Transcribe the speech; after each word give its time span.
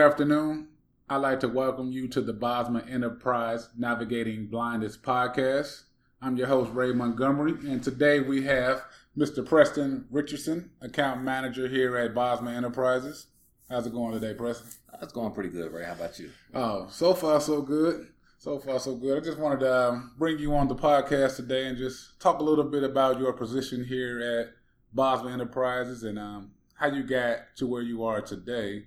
afternoon. 0.00 0.68
I'd 1.10 1.18
like 1.18 1.40
to 1.40 1.48
welcome 1.48 1.92
you 1.92 2.08
to 2.08 2.22
the 2.22 2.32
Bosma 2.32 2.90
Enterprise 2.90 3.68
Navigating 3.76 4.46
Blindness 4.46 4.96
podcast. 4.96 5.82
I'm 6.22 6.38
your 6.38 6.46
host, 6.46 6.72
Ray 6.72 6.92
Montgomery, 6.92 7.52
and 7.70 7.82
today 7.82 8.20
we 8.20 8.44
have 8.44 8.82
Mr. 9.16 9.44
Preston 9.44 10.06
Richardson, 10.10 10.70
account 10.80 11.22
manager 11.22 11.68
here 11.68 11.98
at 11.98 12.14
Bosma 12.14 12.54
Enterprises. 12.56 13.26
How's 13.68 13.86
it 13.86 13.92
going 13.92 14.18
today, 14.18 14.32
Preston? 14.32 14.68
It's 15.02 15.12
going 15.12 15.32
pretty 15.32 15.50
good, 15.50 15.70
Ray. 15.70 15.84
How 15.84 15.92
about 15.92 16.18
you? 16.18 16.30
Oh, 16.54 16.86
so 16.88 17.12
far 17.12 17.38
so 17.38 17.60
good. 17.60 18.08
So 18.38 18.58
far 18.58 18.80
so 18.80 18.94
good. 18.94 19.22
I 19.22 19.24
just 19.24 19.38
wanted 19.38 19.60
to 19.60 19.88
um, 19.88 20.12
bring 20.16 20.38
you 20.38 20.54
on 20.54 20.68
the 20.68 20.76
podcast 20.76 21.36
today 21.36 21.66
and 21.66 21.76
just 21.76 22.18
talk 22.20 22.40
a 22.40 22.44
little 22.44 22.64
bit 22.64 22.84
about 22.84 23.18
your 23.18 23.34
position 23.34 23.84
here 23.84 24.20
at 24.20 24.54
Bosma 24.96 25.30
Enterprises 25.30 26.04
and 26.04 26.18
um, 26.18 26.52
how 26.74 26.86
you 26.86 27.02
got 27.02 27.54
to 27.56 27.66
where 27.66 27.82
you 27.82 28.02
are 28.04 28.22
today. 28.22 28.84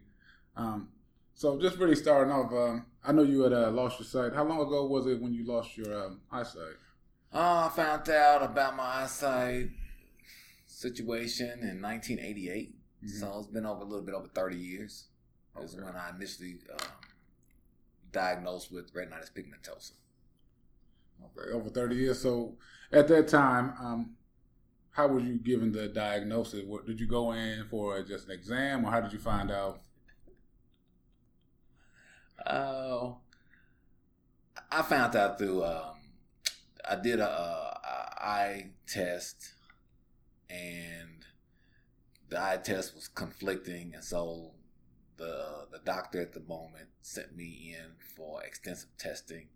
Um, 0.56 0.90
so 1.34 1.60
just 1.60 1.78
really 1.78 1.96
starting 1.96 2.32
off, 2.32 2.52
um, 2.52 2.86
I 3.04 3.12
know 3.12 3.24
you 3.24 3.42
had 3.42 3.54
uh, 3.54 3.72
lost 3.72 4.00
your 4.00 4.08
sight. 4.08 4.36
How 4.36 4.44
long 4.44 4.60
ago 4.60 4.86
was 4.86 5.08
it 5.08 5.22
when 5.22 5.34
you 5.34 5.46
lost 5.46 5.78
your 5.78 6.06
um, 6.06 6.22
eyesight? 6.32 6.78
Uh, 7.34 7.70
I 7.70 7.72
found 7.76 8.10
out 8.10 8.44
about 8.44 8.76
my 8.76 9.04
eyesight 9.04 9.70
situation 10.66 11.60
in 11.62 11.82
1988. 11.82 12.76
Mm-hmm. 12.76 13.08
So 13.08 13.40
it's 13.40 13.48
been 13.48 13.66
over 13.66 13.82
a 13.82 13.86
little 13.86 14.06
bit 14.06 14.14
over 14.14 14.28
30 14.28 14.58
years. 14.58 15.06
Okay. 15.56 15.66
Is 15.66 15.76
when 15.76 15.96
I 15.96 16.12
initially 16.16 16.58
um, 16.72 16.88
diagnosed 18.12 18.72
with 18.72 18.94
retinitis 18.94 19.32
pigmentosa. 19.32 19.94
Okay, 21.24 21.52
over 21.52 21.70
30 21.70 21.96
years. 21.96 22.22
So 22.22 22.56
at 22.92 23.08
that 23.08 23.28
time, 23.28 23.74
um, 23.82 24.16
how 24.92 25.08
were 25.08 25.20
you 25.20 25.38
given 25.38 25.72
the 25.72 25.88
diagnosis? 25.88 26.64
What, 26.66 26.86
did 26.86 27.00
you 27.00 27.08
go 27.08 27.34
in 27.34 27.66
for 27.70 28.02
just 28.04 28.26
an 28.26 28.32
exam, 28.32 28.86
or 28.86 28.92
how 28.92 29.02
did 29.02 29.12
you 29.12 29.20
find 29.20 29.52
out? 29.52 29.82
Oh, 32.46 33.18
uh, 34.58 34.62
I 34.72 34.82
found 34.82 35.16
out 35.16 35.38
through. 35.38 35.64
Um, 35.64 35.96
I 36.90 36.96
did 36.96 37.20
a, 37.20 37.30
a, 37.30 37.80
eye 38.20 38.72
test, 38.88 39.54
and 40.50 41.26
the 42.30 42.42
eye 42.42 42.60
test 42.64 42.96
was 42.96 43.08
conflicting, 43.08 43.94
and 43.94 44.04
so 44.04 44.52
the 45.18 45.68
the 45.72 45.80
doctor 45.86 46.22
at 46.22 46.34
the 46.34 46.42
moment 46.42 46.90
sent 47.02 47.36
me 47.36 47.76
in 47.78 47.92
for 48.16 48.44
extensive 48.44 48.90
testing 48.98 49.48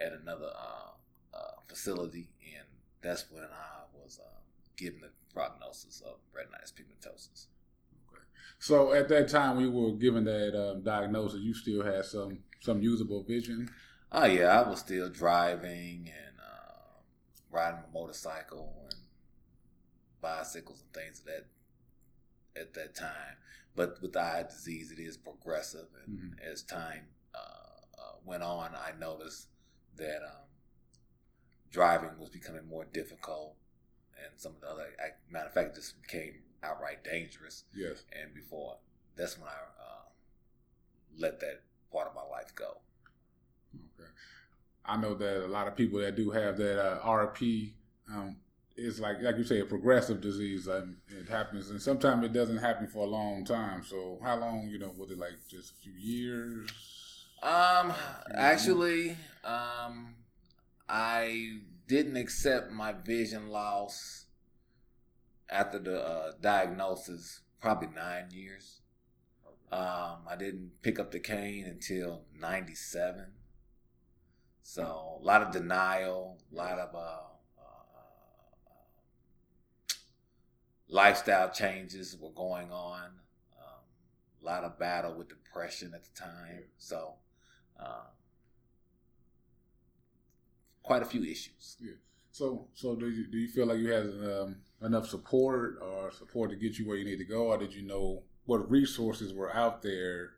at 0.00 0.12
another 0.12 0.50
uh, 0.56 1.36
uh, 1.36 1.60
facility, 1.68 2.28
and 2.56 2.66
that's 3.02 3.30
when 3.30 3.44
I 3.44 3.84
was 3.94 4.18
uh, 4.18 4.40
given 4.76 5.00
the 5.02 5.10
prognosis 5.32 6.00
of 6.00 6.16
retinitis 6.34 6.72
pigmentosis. 6.72 7.46
So 8.58 8.92
at 8.92 9.08
that 9.08 9.28
time, 9.28 9.56
we 9.56 9.68
were 9.68 9.92
given 9.92 10.24
that 10.24 10.58
um, 10.58 10.82
diagnosis. 10.82 11.40
You 11.40 11.54
still 11.54 11.84
had 11.84 12.04
some 12.04 12.38
some 12.60 12.80
usable 12.80 13.22
vision. 13.22 13.70
Oh 14.10 14.24
yeah, 14.24 14.60
I 14.60 14.68
was 14.68 14.80
still 14.80 15.10
driving 15.10 16.08
and 16.08 16.36
uh, 16.38 17.00
riding 17.50 17.80
a 17.88 17.92
motorcycle 17.92 18.72
and 18.84 19.00
bicycles 20.20 20.80
and 20.80 20.92
things 20.92 21.20
of 21.20 21.26
that 21.26 21.46
at 22.60 22.74
that 22.74 22.94
time. 22.94 23.36
But 23.76 24.00
with 24.00 24.12
the 24.12 24.20
eye 24.20 24.44
disease, 24.48 24.92
it 24.92 25.00
is 25.00 25.16
progressive, 25.16 25.88
and 26.06 26.16
mm-hmm. 26.16 26.50
as 26.50 26.62
time 26.62 27.06
uh, 27.34 27.38
uh, 27.38 28.12
went 28.24 28.42
on, 28.42 28.70
I 28.74 28.92
noticed 28.98 29.48
that 29.96 30.22
um, 30.24 30.46
driving 31.70 32.18
was 32.18 32.30
becoming 32.30 32.68
more 32.68 32.86
difficult, 32.92 33.56
and 34.16 34.40
some 34.40 34.52
of 34.52 34.60
the 34.60 34.68
other, 34.68 34.86
I, 35.00 35.08
matter 35.30 35.48
of 35.48 35.54
fact, 35.54 35.74
just 35.74 36.00
became 36.02 36.34
outright 36.64 37.04
dangerous. 37.04 37.64
Yes. 37.74 38.04
And 38.12 38.34
before, 38.34 38.76
that's 39.16 39.38
when 39.38 39.48
I 39.48 39.52
uh, 39.52 40.02
let 41.18 41.40
that 41.40 41.62
part 41.92 42.08
of 42.08 42.14
my 42.14 42.22
life 42.22 42.54
go. 42.54 42.78
Okay. 43.74 44.08
I 44.84 44.96
know 44.96 45.14
that 45.14 45.44
a 45.44 45.48
lot 45.48 45.68
of 45.68 45.76
people 45.76 46.00
that 46.00 46.16
do 46.16 46.30
have 46.30 46.56
that 46.58 46.80
uh, 46.80 47.00
RP 47.00 47.72
um, 48.12 48.36
it's 48.76 48.98
like 48.98 49.22
like 49.22 49.36
you 49.36 49.44
say 49.44 49.60
a 49.60 49.64
progressive 49.64 50.20
disease 50.20 50.66
and 50.66 50.96
it 51.08 51.28
happens 51.28 51.70
and 51.70 51.80
sometimes 51.80 52.24
it 52.24 52.32
doesn't 52.32 52.58
happen 52.58 52.86
for 52.86 53.06
a 53.06 53.08
long 53.08 53.44
time 53.44 53.82
so 53.84 54.18
how 54.22 54.36
long 54.36 54.68
you 54.68 54.78
know 54.78 54.92
was 54.96 55.10
it 55.10 55.18
like 55.18 55.34
just 55.48 55.72
a 55.72 55.76
few 55.76 55.92
years 55.92 56.68
um 57.42 57.92
actually 58.34 59.16
um 59.44 60.14
i 60.88 61.58
didn't 61.86 62.16
accept 62.16 62.72
my 62.72 62.92
vision 62.92 63.48
loss 63.48 64.23
after 65.50 65.78
the 65.78 66.00
uh, 66.00 66.32
diagnosis 66.40 67.40
probably 67.60 67.88
nine 67.94 68.28
years 68.30 68.80
um 69.72 70.18
i 70.28 70.36
didn't 70.38 70.70
pick 70.82 70.98
up 70.98 71.10
the 71.10 71.20
cane 71.20 71.64
until 71.66 72.22
97 72.38 73.32
so 74.62 75.18
a 75.20 75.24
lot 75.24 75.42
of 75.42 75.52
denial 75.52 76.38
a 76.52 76.54
lot 76.54 76.78
of 76.78 76.94
uh 76.94 77.34
lifestyle 80.94 81.50
changes 81.50 82.16
were 82.20 82.30
going 82.30 82.70
on. 82.70 83.06
Um, 83.58 83.82
a 84.40 84.44
lot 84.44 84.64
of 84.64 84.78
battle 84.78 85.14
with 85.16 85.28
depression 85.28 85.92
at 85.94 86.04
the 86.04 86.10
time. 86.18 86.64
So, 86.78 87.14
uh, 87.78 88.06
quite 90.82 91.02
a 91.02 91.06
few 91.06 91.24
issues. 91.24 91.76
Yeah. 91.80 91.94
So, 92.34 92.66
so 92.74 92.96
do 92.96 93.08
you 93.08 93.28
do 93.28 93.38
you 93.38 93.46
feel 93.46 93.66
like 93.66 93.78
you 93.78 93.92
had 93.92 94.06
um, 94.06 94.56
enough 94.82 95.06
support 95.06 95.78
or 95.80 96.10
support 96.10 96.50
to 96.50 96.56
get 96.56 96.80
you 96.80 96.88
where 96.88 96.96
you 96.96 97.04
need 97.04 97.18
to 97.18 97.24
go, 97.24 97.46
or 97.52 97.58
did 97.58 97.72
you 97.72 97.82
know 97.82 98.24
what 98.46 98.68
resources 98.68 99.32
were 99.32 99.54
out 99.54 99.82
there 99.82 100.30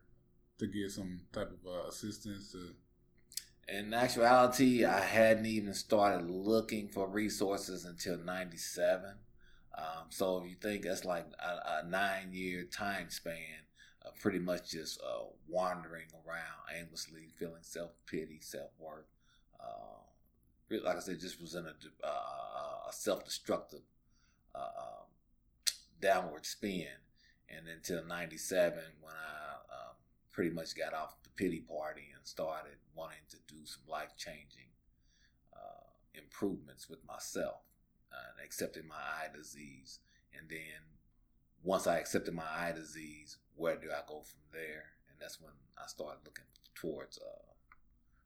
to 0.59 0.67
get 0.67 0.91
some 0.91 1.21
type 1.33 1.49
of 1.49 1.67
uh, 1.67 1.87
assistance? 1.87 2.51
To... 2.51 2.75
In 3.75 3.95
actuality, 3.95 4.85
I 4.85 4.99
hadn't 4.99 5.47
even 5.47 5.73
started 5.73 6.29
looking 6.29 6.87
for 6.87 7.09
resources 7.09 7.83
until 7.83 8.19
'97. 8.19 9.15
Um, 9.75 10.05
so 10.09 10.43
if 10.43 10.51
you 10.51 10.55
think 10.61 10.83
that's 10.83 11.03
like 11.03 11.25
a, 11.43 11.79
a 11.83 11.89
nine 11.89 12.29
year 12.31 12.65
time 12.65 13.09
span 13.09 13.65
of 14.05 14.15
pretty 14.19 14.37
much 14.37 14.69
just 14.69 15.01
uh, 15.01 15.23
wandering 15.49 16.09
around 16.13 16.79
aimlessly, 16.79 17.33
feeling 17.39 17.63
self 17.63 17.89
pity, 18.05 18.37
self 18.39 18.69
worth. 18.77 19.07
Uh, 19.59 19.97
like 20.69 20.97
I 20.97 20.99
said, 20.99 21.19
just 21.19 21.41
was 21.41 21.55
in 21.55 21.65
a, 21.65 21.73
uh, 22.05 22.89
a 22.89 22.93
self 22.93 23.23
destructive 23.25 23.81
uh, 24.53 24.59
um, 24.59 25.07
downward 26.01 26.45
spin. 26.45 26.87
And 27.49 27.67
until 27.67 28.03
97, 28.03 28.73
when 29.01 29.13
I 29.13 29.53
um, 29.73 29.95
pretty 30.31 30.51
much 30.51 30.75
got 30.75 30.93
off 30.93 31.15
the 31.23 31.29
pity 31.29 31.61
party 31.61 32.09
and 32.15 32.27
started 32.27 32.75
wanting 32.93 33.23
to 33.29 33.37
do 33.47 33.65
some 33.65 33.83
life 33.87 34.17
changing 34.17 34.69
uh, 35.55 35.87
improvements 36.13 36.89
with 36.89 36.99
myself 37.07 37.61
and 38.11 38.45
accepted 38.45 38.85
my 38.85 38.95
eye 38.95 39.29
disease. 39.33 39.99
And 40.37 40.49
then 40.49 40.83
once 41.63 41.87
I 41.87 41.97
accepted 41.97 42.33
my 42.33 42.43
eye 42.43 42.73
disease, 42.75 43.37
where 43.55 43.77
do 43.77 43.87
I 43.87 44.01
go 44.07 44.21
from 44.21 44.41
there? 44.51 44.91
And 45.09 45.17
that's 45.19 45.39
when 45.41 45.53
I 45.77 45.87
started 45.87 46.19
looking 46.25 46.45
towards 46.75 47.17
uh, 47.17 47.53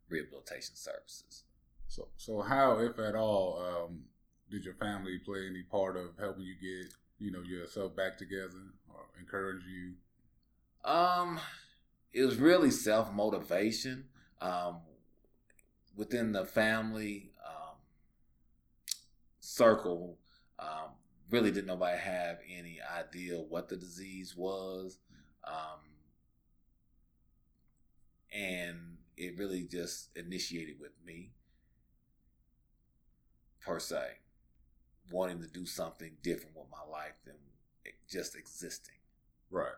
rehabilitation 0.10 0.76
services. 0.76 1.44
So, 1.92 2.08
so 2.16 2.42
how, 2.42 2.80
if 2.80 2.98
at 3.00 3.16
all, 3.16 3.62
um, 3.62 4.04
did 4.50 4.64
your 4.64 4.76
family 4.76 5.20
play 5.26 5.48
any 5.50 5.64
part 5.64 5.98
of 5.98 6.18
helping 6.18 6.44
you 6.44 6.56
get, 6.56 6.94
you 7.20 7.32
know, 7.32 7.42
yourself 7.42 7.96
back 7.96 8.18
together 8.18 8.64
or 8.90 9.02
encourage 9.20 9.64
you? 9.66 9.94
Um, 10.90 11.40
it 12.14 12.24
was 12.24 12.38
really 12.38 12.72
self 12.72 13.12
motivation. 13.12 14.06
Um, 14.42 14.78
within 15.96 16.32
the 16.32 16.46
family, 16.46 17.32
circle, 19.62 20.18
um, 20.60 20.92
really 21.30 21.52
didn't 21.52 21.68
nobody 21.68 21.98
have 21.98 22.40
any 22.50 22.80
idea 22.98 23.36
what 23.38 23.70
the 23.70 23.76
disease 23.76 24.34
was. 24.36 24.98
Um, 25.44 25.80
and 28.34 28.98
it 29.18 29.38
really 29.38 29.64
just 29.64 30.10
initiated 30.16 30.80
with 30.80 30.94
me, 31.06 31.32
per 33.66 33.80
se, 33.80 34.04
wanting 35.12 35.42
to 35.42 35.48
do 35.48 35.66
something 35.66 36.12
different 36.24 36.56
with 36.56 36.68
my 36.72 36.92
life 36.92 37.16
than 37.26 37.36
just 38.10 38.36
existing. 38.36 38.96
Right. 39.50 39.72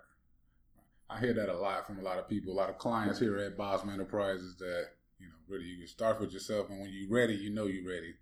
I 1.09 1.19
hear 1.19 1.33
that 1.33 1.49
a 1.49 1.57
lot 1.57 1.85
from 1.85 1.99
a 1.99 2.01
lot 2.01 2.17
of 2.17 2.27
people, 2.27 2.53
a 2.53 2.55
lot 2.55 2.69
of 2.69 2.77
clients 2.77 3.19
here 3.19 3.37
at 3.37 3.57
Bosma 3.57 3.93
Enterprises 3.93 4.55
that, 4.57 4.87
you 5.19 5.27
know, 5.27 5.33
really 5.47 5.65
you 5.65 5.77
can 5.77 5.87
start 5.87 6.19
with 6.19 6.31
yourself 6.31 6.69
and 6.69 6.79
when 6.79 6.91
you're 6.91 7.09
ready, 7.09 7.35
you 7.35 7.49
know 7.49 7.65
you're 7.65 7.87
ready. 7.87 8.15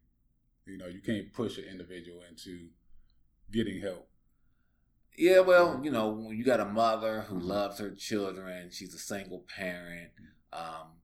You 0.66 0.78
know, 0.78 0.88
you 0.88 1.02
can't 1.02 1.32
push 1.34 1.58
an 1.58 1.66
individual 1.66 2.22
into 2.30 2.68
getting 3.52 3.82
help. 3.82 4.08
Yeah, 5.18 5.42
well, 5.42 5.80
you 5.84 5.92
know, 5.92 6.10
when 6.10 6.38
you 6.38 6.44
got 6.44 6.60
a 6.60 6.66
mother 6.66 7.22
who 7.22 7.36
mm-hmm. 7.36 7.48
loves 7.48 7.80
her 7.80 7.92
children, 7.92 8.70
she's 8.72 8.94
a 8.94 9.00
single 9.00 9.46
parent, 9.56 10.12
um, 10.54 11.00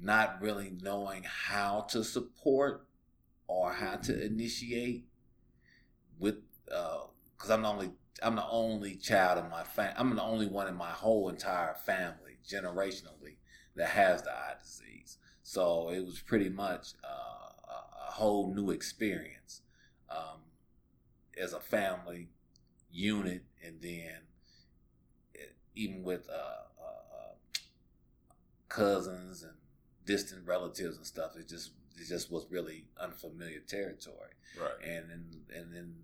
not 0.00 0.40
really 0.40 0.72
knowing 0.80 1.24
how 1.24 1.82
to 1.90 2.02
support 2.02 2.86
or 3.46 3.72
how 3.72 3.96
to 3.96 4.24
initiate 4.24 5.04
with, 6.18 6.36
because 6.66 7.50
uh, 7.50 7.54
I'm 7.54 7.62
the 7.62 7.68
only 7.68 7.90
I'm 8.22 8.36
the 8.36 8.48
only 8.48 8.94
child 8.94 9.44
in 9.44 9.50
my 9.50 9.64
family. 9.64 9.94
I'm 9.96 10.14
the 10.14 10.22
only 10.22 10.46
one 10.46 10.68
in 10.68 10.76
my 10.76 10.90
whole 10.90 11.28
entire 11.28 11.74
family 11.74 12.38
generationally 12.48 13.36
that 13.76 13.88
has 13.88 14.22
the 14.22 14.30
eye 14.30 14.54
disease. 14.62 15.18
So 15.42 15.90
it 15.90 16.04
was 16.04 16.20
pretty 16.20 16.48
much 16.48 16.94
uh, 17.04 17.72
a, 18.08 18.12
whole 18.12 18.54
new 18.54 18.70
experience 18.70 19.62
um, 20.08 20.42
as 21.36 21.52
a 21.52 21.58
family 21.58 22.28
unit, 22.92 23.42
and 23.64 23.80
then 23.82 24.20
it, 25.34 25.56
even 25.74 26.04
with 26.04 26.28
uh, 26.30 26.32
uh, 26.32 27.16
uh, 27.16 27.34
cousins 28.68 29.42
and 29.42 29.54
distant 30.06 30.46
relatives 30.46 30.96
and 30.96 31.04
stuff. 31.04 31.32
It 31.36 31.48
just 31.48 31.72
it 31.96 32.08
just 32.08 32.30
was 32.30 32.46
really 32.50 32.84
unfamiliar 33.00 33.60
territory. 33.60 34.34
Right. 34.60 34.88
And 34.88 35.10
then 35.10 35.24
and 35.54 35.74
then 35.74 35.94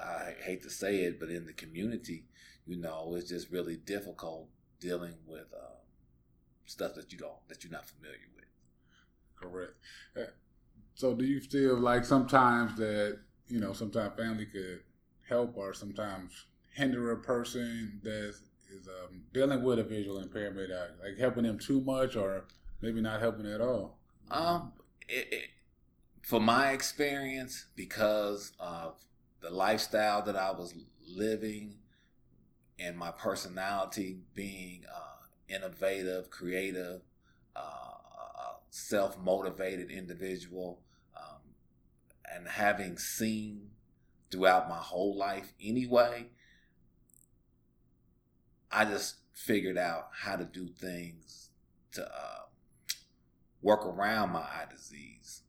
I 0.00 0.34
hate 0.42 0.62
to 0.62 0.70
say 0.70 1.00
it, 1.00 1.18
but 1.18 1.30
in 1.30 1.46
the 1.46 1.52
community, 1.52 2.24
you 2.66 2.76
know, 2.76 3.14
it's 3.16 3.28
just 3.28 3.50
really 3.50 3.76
difficult 3.76 4.48
dealing 4.80 5.14
with 5.26 5.46
uh, 5.52 5.76
stuff 6.66 6.94
that 6.94 7.12
you 7.12 7.18
don't 7.18 7.48
that 7.48 7.64
you're 7.64 7.72
not 7.72 7.88
familiar 7.88 8.18
with. 8.34 8.44
Correct. 9.36 9.74
Uh, 10.16 10.32
so, 10.94 11.14
do 11.14 11.24
you 11.24 11.40
feel 11.40 11.76
like 11.76 12.04
sometimes 12.04 12.76
that 12.76 13.18
you 13.48 13.60
know, 13.60 13.72
sometimes 13.72 14.14
family 14.16 14.46
could 14.46 14.80
help, 15.28 15.56
or 15.56 15.74
sometimes 15.74 16.46
hinder 16.72 17.12
a 17.12 17.16
person 17.16 18.00
that 18.02 18.34
is 18.70 18.88
um, 18.88 19.22
dealing 19.32 19.62
with 19.62 19.78
a 19.78 19.84
visual 19.84 20.18
impairment, 20.18 20.70
like 21.02 21.18
helping 21.18 21.44
them 21.44 21.58
too 21.58 21.80
much, 21.80 22.16
or 22.16 22.44
maybe 22.80 23.00
not 23.00 23.20
helping 23.20 23.46
at 23.46 23.60
all? 23.60 23.98
Um, 24.30 24.72
it, 25.08 25.28
it, 25.32 25.44
for 26.22 26.40
my 26.40 26.72
experience, 26.72 27.66
because 27.76 28.52
of 28.58 28.96
the 29.40 29.50
lifestyle 29.50 30.22
that 30.22 30.36
I 30.36 30.50
was 30.52 30.74
living 31.06 31.76
and 32.78 32.96
my 32.96 33.10
personality 33.10 34.18
being 34.34 34.84
uh, 34.92 35.26
innovative, 35.48 36.30
creative, 36.30 37.02
uh, 37.54 37.94
self 38.74 39.16
motivated 39.18 39.90
individual, 39.90 40.80
um, 41.16 41.40
and 42.34 42.48
having 42.48 42.98
seen 42.98 43.70
throughout 44.30 44.68
my 44.68 44.78
whole 44.78 45.16
life 45.16 45.52
anyway, 45.62 46.26
I 48.72 48.84
just 48.84 49.16
figured 49.32 49.78
out 49.78 50.08
how 50.12 50.34
to 50.36 50.44
do 50.44 50.66
things 50.66 51.50
to 51.92 52.04
uh, 52.04 52.43
work 53.64 53.86
around 53.86 54.30
my 54.30 54.40
eye 54.40 54.66
disease 54.70 55.40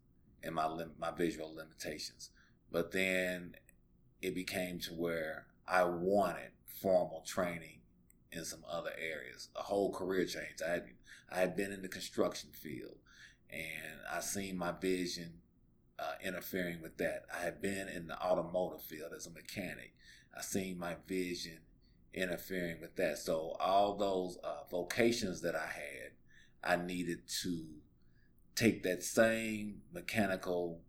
and 0.42 0.56
my 0.56 0.66
lim- 0.66 0.94
my 0.98 1.12
visual 1.12 1.54
limitations. 1.54 2.32
But 2.72 2.92
then 2.92 3.56
it 4.22 4.34
became 4.34 4.80
to 4.80 4.94
where 4.94 5.48
I 5.68 5.84
wanted 5.84 6.52
formal 6.82 7.22
training 7.28 7.82
in 8.32 8.46
some 8.46 8.64
other 8.70 8.92
areas, 8.98 9.50
a 9.56 9.64
whole 9.64 9.92
career 9.92 10.26
change. 10.26 10.62
I 10.66 10.72
had 10.72 10.86
I 11.30 11.40
had 11.40 11.56
been 11.58 11.74
in 11.74 11.82
the 11.82 11.90
construction 11.90 12.52
field, 12.54 12.98
and 13.50 14.00
I 14.10 14.22
seen 14.22 14.58
my 14.58 14.72
vision 14.72 15.42
uh, 16.00 16.14
interfering 16.24 16.82
with 16.82 16.98
that. 16.98 17.26
I 17.34 17.44
had 17.44 17.62
been 17.62 17.90
in 17.90 18.08
the 18.08 18.22
automotive 18.22 18.82
field 18.82 19.12
as 19.16 19.28
a 19.28 19.32
mechanic. 19.32 19.94
I 20.38 20.42
seen 20.42 20.80
my 20.80 20.96
vision 21.06 21.60
interfering 22.14 22.80
with 22.80 22.96
that. 22.96 23.18
So 23.18 23.58
all 23.60 23.96
those 23.98 24.38
uh, 24.42 24.64
vocations 24.72 25.42
that 25.42 25.56
I 25.56 25.68
had, 25.68 26.12
I 26.64 26.82
needed 26.82 27.28
to 27.42 27.66
take 28.56 28.84
that 28.84 29.04
same 29.04 29.82
mechanical 29.94 30.82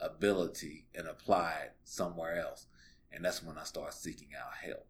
ability 0.00 0.86
and 0.94 1.06
apply 1.08 1.54
it 1.64 1.72
somewhere 1.84 2.38
else. 2.38 2.66
And 3.10 3.24
that's 3.24 3.42
when 3.42 3.56
I 3.56 3.64
started 3.64 3.96
seeking 3.96 4.28
out 4.38 4.52
help. 4.62 4.86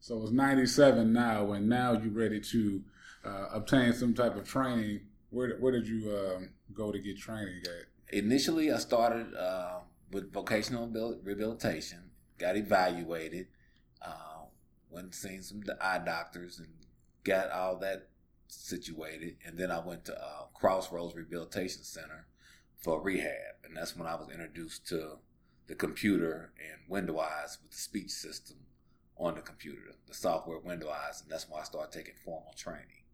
So 0.00 0.22
it's 0.22 0.32
97 0.32 1.12
now, 1.12 1.52
and 1.52 1.68
now 1.68 1.92
you're 1.92 2.12
ready 2.12 2.40
to 2.40 2.82
uh, 3.24 3.46
obtain 3.52 3.92
some 3.92 4.14
type 4.14 4.36
of 4.36 4.48
training. 4.48 5.00
Where, 5.30 5.56
where 5.58 5.72
did 5.72 5.86
you 5.86 6.10
um, 6.10 6.50
go 6.72 6.90
to 6.90 6.98
get 6.98 7.18
training 7.18 7.62
at? 7.64 8.16
Initially, 8.16 8.72
I 8.72 8.78
started 8.78 9.34
uh, 9.34 9.80
with 10.10 10.32
vocational 10.32 10.88
rehabilitation, 11.22 12.10
got 12.38 12.56
evaluated, 12.56 13.46
uh, 14.02 14.44
went 14.90 15.04
and 15.04 15.14
seen 15.14 15.42
some 15.42 15.62
eye 15.80 16.00
doctors, 16.04 16.58
and 16.58 16.68
got 17.22 17.50
all 17.50 17.76
that 17.78 18.08
situated, 18.50 19.36
and 19.44 19.58
then 19.58 19.70
I 19.70 19.78
went 19.78 20.04
to 20.06 20.14
uh, 20.14 20.44
Crossroads 20.54 21.14
Rehabilitation 21.14 21.82
Center 21.82 22.26
for 22.78 23.00
rehab, 23.00 23.56
and 23.64 23.76
that's 23.76 23.96
when 23.96 24.06
I 24.06 24.14
was 24.14 24.28
introduced 24.30 24.86
to 24.88 25.18
the 25.66 25.74
computer 25.74 26.52
and 26.58 26.80
Window-Eyes 26.88 27.58
with 27.62 27.72
the 27.72 27.78
speech 27.78 28.10
system 28.10 28.56
on 29.16 29.34
the 29.34 29.42
computer, 29.42 29.94
the 30.08 30.14
software 30.14 30.58
Window-Eyes, 30.58 31.22
and 31.22 31.30
that's 31.30 31.48
when 31.48 31.60
I 31.60 31.64
started 31.64 31.92
taking 31.92 32.14
formal 32.24 32.54
training. 32.56 33.04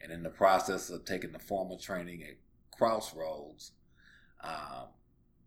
And 0.00 0.12
in 0.12 0.22
the 0.22 0.30
process 0.30 0.90
of 0.90 1.04
taking 1.04 1.32
the 1.32 1.38
formal 1.38 1.78
training 1.78 2.22
at 2.22 2.36
Crossroads, 2.76 3.72
um, 4.42 4.88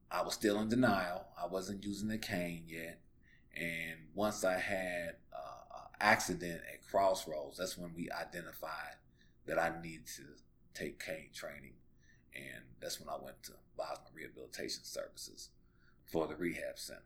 I 0.09 0.23
was 0.23 0.33
still 0.33 0.59
in 0.61 0.69
denial. 0.69 1.27
I 1.41 1.45
wasn't 1.47 1.83
using 1.83 2.07
the 2.07 2.17
cane 2.17 2.63
yet. 2.67 3.01
And 3.55 3.99
once 4.15 4.43
I 4.43 4.57
had 4.57 5.17
uh, 5.33 5.75
an 5.75 5.95
accident 5.99 6.61
at 6.73 6.87
Crossroads, 6.89 7.57
that's 7.57 7.77
when 7.77 7.93
we 7.95 8.09
identified 8.09 8.95
that 9.47 9.59
I 9.59 9.71
need 9.81 10.05
to 10.17 10.23
take 10.73 11.03
cane 11.03 11.29
training. 11.33 11.73
And 12.35 12.63
that's 12.79 12.99
when 12.99 13.09
I 13.09 13.17
went 13.21 13.41
to 13.43 13.53
Bosma 13.77 14.13
Rehabilitation 14.13 14.83
Services 14.83 15.49
for 16.05 16.27
the 16.27 16.35
rehab 16.35 16.77
center. 16.77 17.01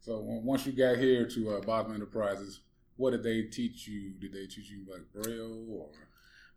So 0.00 0.18
once 0.20 0.66
you 0.66 0.72
got 0.72 0.98
here 0.98 1.26
to 1.28 1.50
uh, 1.50 1.60
Bosma 1.60 1.94
Enterprises, 1.94 2.60
what 2.96 3.10
did 3.10 3.22
they 3.22 3.42
teach 3.42 3.86
you? 3.86 4.10
Did 4.18 4.32
they 4.32 4.46
teach 4.46 4.70
you 4.70 4.84
like 4.90 5.02
Braille 5.12 5.66
or? 5.70 5.88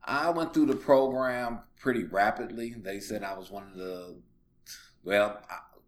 I 0.04 0.32
went 0.32 0.54
through 0.54 0.66
the 0.66 0.76
program 0.76 1.60
pretty 1.80 2.04
rapidly. 2.04 2.74
They 2.76 3.00
said 3.00 3.24
I 3.24 3.38
was 3.38 3.52
one 3.52 3.68
of 3.68 3.76
the, 3.78 4.16
well, 5.04 5.40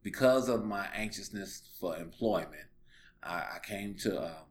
because 0.03 0.49
of 0.49 0.65
my 0.65 0.87
anxiousness 0.93 1.63
for 1.79 1.97
employment, 1.97 2.67
I, 3.23 3.37
I 3.55 3.57
came 3.63 3.95
to 4.01 4.25
um, 4.25 4.45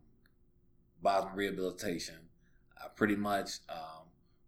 Bosma 1.05 1.35
Rehabilitation. 1.37 2.17
I 2.77 2.89
pretty 2.89 3.15
much 3.17 3.59
um, 3.69 4.02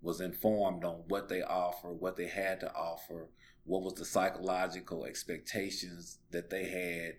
was 0.05 0.21
informed 0.21 0.85
on 0.85 1.03
what 1.09 1.29
they 1.29 1.43
offer, 1.43 1.91
what 1.91 2.17
they 2.17 2.29
had 2.29 2.61
to 2.61 2.73
offer, 2.75 3.31
what 3.65 3.83
was 3.83 3.95
the 3.95 4.05
psychological 4.05 5.06
expectations 5.06 6.19
that 6.31 6.51
they 6.51 6.65
had 6.65 7.15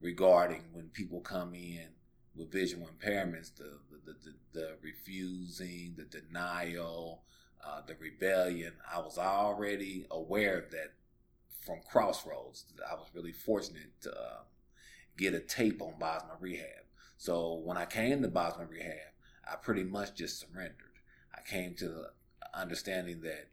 regarding 0.00 0.64
when 0.72 0.88
people 0.88 1.20
come 1.20 1.54
in 1.54 1.88
with 2.34 2.50
visual 2.50 2.88
impairments, 2.88 3.54
the 3.54 3.78
the, 4.06 4.14
the, 4.24 4.34
the 4.52 4.76
refusing, 4.82 5.94
the 5.96 6.04
denial, 6.04 7.22
uh, 7.64 7.82
the 7.86 7.94
rebellion. 7.96 8.72
I 8.90 8.98
was 9.00 9.18
already 9.18 10.06
aware 10.10 10.58
of 10.58 10.70
that 10.70 10.94
from 11.60 11.80
Crossroads. 11.88 12.64
I 12.90 12.94
was 12.94 13.10
really 13.14 13.32
fortunate 13.32 14.00
to 14.02 14.10
uh, 14.10 14.42
get 15.18 15.34
a 15.34 15.40
tape 15.40 15.82
on 15.82 15.94
Bosma 16.00 16.40
Rehab. 16.40 16.86
So 17.18 17.60
when 17.62 17.76
I 17.76 17.84
came 17.84 18.22
to 18.22 18.28
Bosma 18.28 18.68
Rehab, 18.68 19.12
I 19.46 19.56
pretty 19.56 19.84
much 19.84 20.14
just 20.14 20.40
surrendered. 20.40 20.76
I 21.34 21.42
came 21.48 21.74
to 21.76 22.06
understanding 22.54 23.20
that 23.22 23.48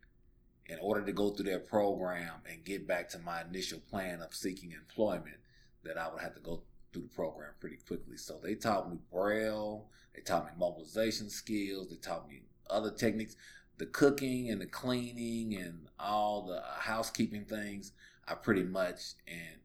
in 0.67 0.77
order 0.79 1.01
to 1.05 1.13
go 1.13 1.29
through 1.29 1.45
their 1.45 1.59
program 1.59 2.33
and 2.49 2.65
get 2.65 2.87
back 2.87 3.09
to 3.09 3.19
my 3.19 3.41
initial 3.41 3.79
plan 3.79 4.21
of 4.21 4.33
seeking 4.33 4.71
employment, 4.71 5.37
that 5.83 5.97
I 5.97 6.09
would 6.09 6.21
have 6.21 6.35
to 6.35 6.41
go 6.41 6.63
through 6.91 7.03
the 7.03 7.15
program 7.15 7.51
pretty 7.59 7.77
quickly. 7.87 8.17
So 8.17 8.39
they 8.41 8.55
taught 8.55 8.89
me 8.89 8.97
braille, 9.11 9.87
they 10.13 10.21
taught 10.21 10.45
me 10.45 10.51
mobilization 10.57 11.29
skills, 11.29 11.89
they 11.89 11.95
taught 11.95 12.27
me 12.27 12.41
other 12.69 12.91
techniques, 12.91 13.35
the 13.77 13.85
cooking 13.85 14.49
and 14.49 14.59
the 14.59 14.65
cleaning 14.65 15.55
and 15.55 15.87
all 15.99 16.45
the 16.47 16.61
housekeeping 16.79 17.45
things. 17.45 17.93
I 18.27 18.33
pretty 18.35 18.63
much 18.63 19.13
and 19.27 19.61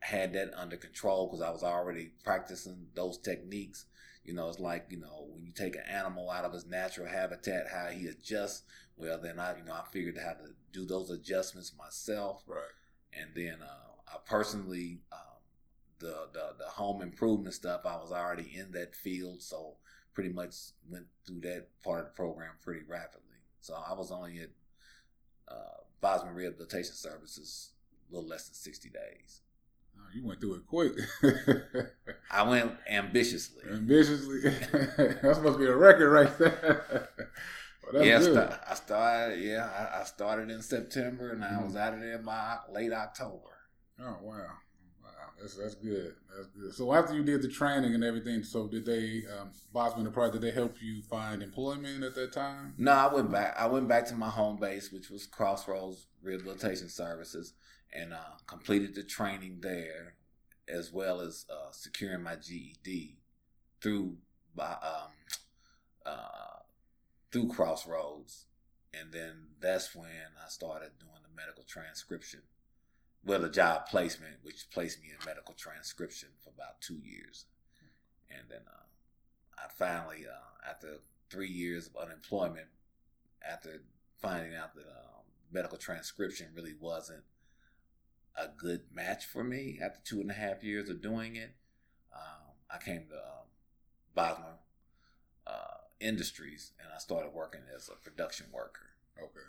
had 0.00 0.32
that 0.32 0.50
under 0.56 0.76
control 0.76 1.26
because 1.26 1.42
I 1.42 1.50
was 1.50 1.62
already 1.62 2.10
practicing 2.24 2.86
those 2.94 3.18
techniques 3.18 3.84
you 4.24 4.34
know, 4.34 4.48
it's 4.48 4.60
like, 4.60 4.86
you 4.90 4.98
know, 4.98 5.26
when 5.30 5.44
you 5.44 5.52
take 5.52 5.76
an 5.76 5.82
animal 5.88 6.30
out 6.30 6.44
of 6.44 6.52
his 6.52 6.66
natural 6.66 7.08
habitat, 7.08 7.68
how 7.72 7.86
he 7.86 8.06
adjusts. 8.06 8.62
Well, 8.96 9.18
then 9.18 9.38
I, 9.38 9.56
you 9.56 9.64
know, 9.64 9.72
I 9.72 9.84
figured 9.90 10.18
how 10.18 10.32
to 10.32 10.54
do 10.72 10.84
those 10.84 11.10
adjustments 11.10 11.72
myself. 11.76 12.42
Right. 12.46 12.60
And 13.12 13.30
then 13.34 13.56
uh, 13.62 14.12
I 14.14 14.18
personally, 14.26 15.00
um, 15.10 15.18
the, 15.98 16.28
the 16.32 16.54
the 16.58 16.70
home 16.70 17.02
improvement 17.02 17.54
stuff, 17.54 17.82
I 17.84 17.96
was 17.96 18.12
already 18.12 18.52
in 18.54 18.72
that 18.72 18.94
field, 18.94 19.42
so 19.42 19.76
pretty 20.14 20.30
much 20.30 20.54
went 20.88 21.06
through 21.26 21.40
that 21.40 21.68
part 21.82 22.00
of 22.00 22.06
the 22.06 22.12
program 22.12 22.52
pretty 22.62 22.82
rapidly. 22.86 23.38
So 23.60 23.74
I 23.74 23.94
was 23.94 24.10
only 24.10 24.38
at 24.40 24.50
uh, 25.48 25.82
Bosma 26.02 26.34
Rehabilitation 26.34 26.94
Services 26.94 27.72
a 28.10 28.14
little 28.14 28.28
less 28.28 28.48
than 28.48 28.54
sixty 28.54 28.88
days. 28.88 29.40
You 30.12 30.26
went 30.26 30.40
through 30.40 30.56
it 30.56 30.66
quick. 30.66 30.92
I 32.30 32.42
went 32.42 32.72
ambitiously. 32.88 33.62
Ambitiously. 33.70 34.40
that 34.42 35.40
must 35.42 35.58
be 35.58 35.66
a 35.66 35.76
record 35.76 36.10
right 36.10 36.38
there. 36.38 37.08
well, 37.92 38.04
yeah, 38.04 38.20
st- 38.20 38.38
I 38.68 38.74
started. 38.74 39.40
Yeah, 39.40 39.68
I, 39.68 40.00
I, 40.00 40.04
started 40.04 40.50
in 40.50 40.62
September, 40.62 41.32
and 41.32 41.44
I 41.44 41.48
mm-hmm. 41.48 41.66
was 41.66 41.76
out 41.76 41.94
of 41.94 42.00
there 42.00 42.18
by 42.18 42.58
late 42.72 42.92
October. 42.92 43.50
Oh 44.00 44.16
wow, 44.22 44.46
wow, 45.02 45.10
That's 45.40 45.56
that's 45.56 45.74
good. 45.74 46.14
That's 46.34 46.48
good. 46.48 46.74
So 46.74 46.92
after 46.92 47.14
you 47.14 47.22
did 47.22 47.42
the 47.42 47.48
training 47.48 47.94
and 47.94 48.02
everything, 48.02 48.42
so 48.42 48.66
did 48.66 48.86
they 48.86 49.22
um, 49.38 49.50
Bosma 49.74 49.98
Enterprise? 50.00 50.32
Did 50.32 50.42
they 50.42 50.52
help 50.52 50.76
you 50.80 51.02
find 51.02 51.42
employment 51.42 52.02
at 52.02 52.14
that 52.14 52.32
time? 52.32 52.74
No, 52.78 52.92
I 52.92 53.12
went 53.12 53.30
back. 53.30 53.56
I 53.58 53.66
went 53.66 53.88
back 53.88 54.06
to 54.06 54.14
my 54.14 54.30
home 54.30 54.58
base, 54.58 54.90
which 54.92 55.10
was 55.10 55.26
Crossroads 55.26 56.06
Rehabilitation 56.22 56.88
Services, 56.88 57.54
and 57.92 58.12
uh, 58.12 58.38
completed 58.46 58.94
the 58.94 59.02
training 59.02 59.58
there, 59.60 60.14
as 60.68 60.92
well 60.92 61.20
as 61.20 61.46
uh, 61.50 61.70
securing 61.72 62.22
my 62.22 62.36
GED 62.36 63.18
through 63.80 64.16
by 64.54 64.72
um, 64.72 65.12
uh, 66.04 66.60
through 67.32 67.48
Crossroads, 67.48 68.46
and 68.92 69.12
then 69.12 69.48
that's 69.60 69.94
when 69.94 70.06
I 70.44 70.48
started 70.48 70.90
doing 70.98 71.22
the 71.22 71.34
medical 71.34 71.64
transcription 71.64 72.40
well, 73.24 73.44
a 73.44 73.50
job 73.50 73.86
placement, 73.86 74.36
which 74.42 74.70
placed 74.70 75.02
me 75.02 75.08
in 75.10 75.26
medical 75.26 75.54
transcription 75.54 76.30
for 76.42 76.50
about 76.50 76.80
two 76.80 77.00
years. 77.04 77.46
And 78.30 78.48
then 78.48 78.60
uh, 78.66 79.58
I 79.58 79.68
finally, 79.76 80.24
uh, 80.26 80.70
after 80.70 80.98
three 81.28 81.48
years 81.48 81.88
of 81.88 81.96
unemployment, 81.96 82.68
after 83.46 83.82
finding 84.20 84.54
out 84.54 84.74
that 84.74 84.86
um, 84.86 85.24
medical 85.52 85.78
transcription 85.78 86.48
really 86.54 86.74
wasn't 86.80 87.22
a 88.36 88.48
good 88.48 88.82
match 88.92 89.24
for 89.24 89.44
me 89.44 89.78
after 89.82 90.00
two 90.04 90.20
and 90.20 90.30
a 90.30 90.34
half 90.34 90.62
years 90.62 90.88
of 90.88 91.02
doing 91.02 91.36
it, 91.36 91.54
um, 92.14 92.54
I 92.70 92.78
came 92.78 93.06
to 93.08 93.16
um, 93.16 93.46
Bosma 94.16 94.54
uh, 95.46 95.78
Industries 96.00 96.72
and 96.80 96.88
I 96.94 96.98
started 96.98 97.32
working 97.32 97.62
as 97.74 97.88
a 97.88 97.96
production 97.96 98.46
worker. 98.52 98.90
Okay. 99.18 99.40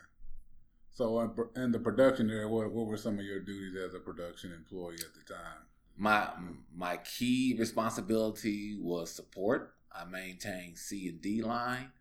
So 0.94 1.50
in, 1.56 1.72
the 1.72 1.80
production 1.80 2.30
area, 2.30 2.48
what, 2.48 2.72
what 2.72 2.86
were 2.86 2.98
some 2.98 3.18
of 3.18 3.26
your 3.26 3.40
duties 3.40 3.76
as 3.76 3.94
a 3.94 4.00
production 4.00 4.52
employee 4.52 4.96
at 4.96 5.14
the 5.14 5.34
time? 5.34 5.68
My 5.98 6.30
my 6.76 6.98
key 6.98 7.56
responsibility 7.58 8.78
was 8.80 9.12
support. 9.12 9.74
I 9.94 10.06
maintained 10.06 10.78
C 10.78 11.08
and 11.08 11.22
D 11.22 11.42
line. 11.42 11.92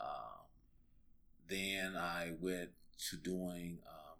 Um, 0.00 0.46
then 1.48 1.96
I 1.96 2.32
went 2.40 2.70
to 3.10 3.16
doing 3.16 3.78
um, 3.88 4.18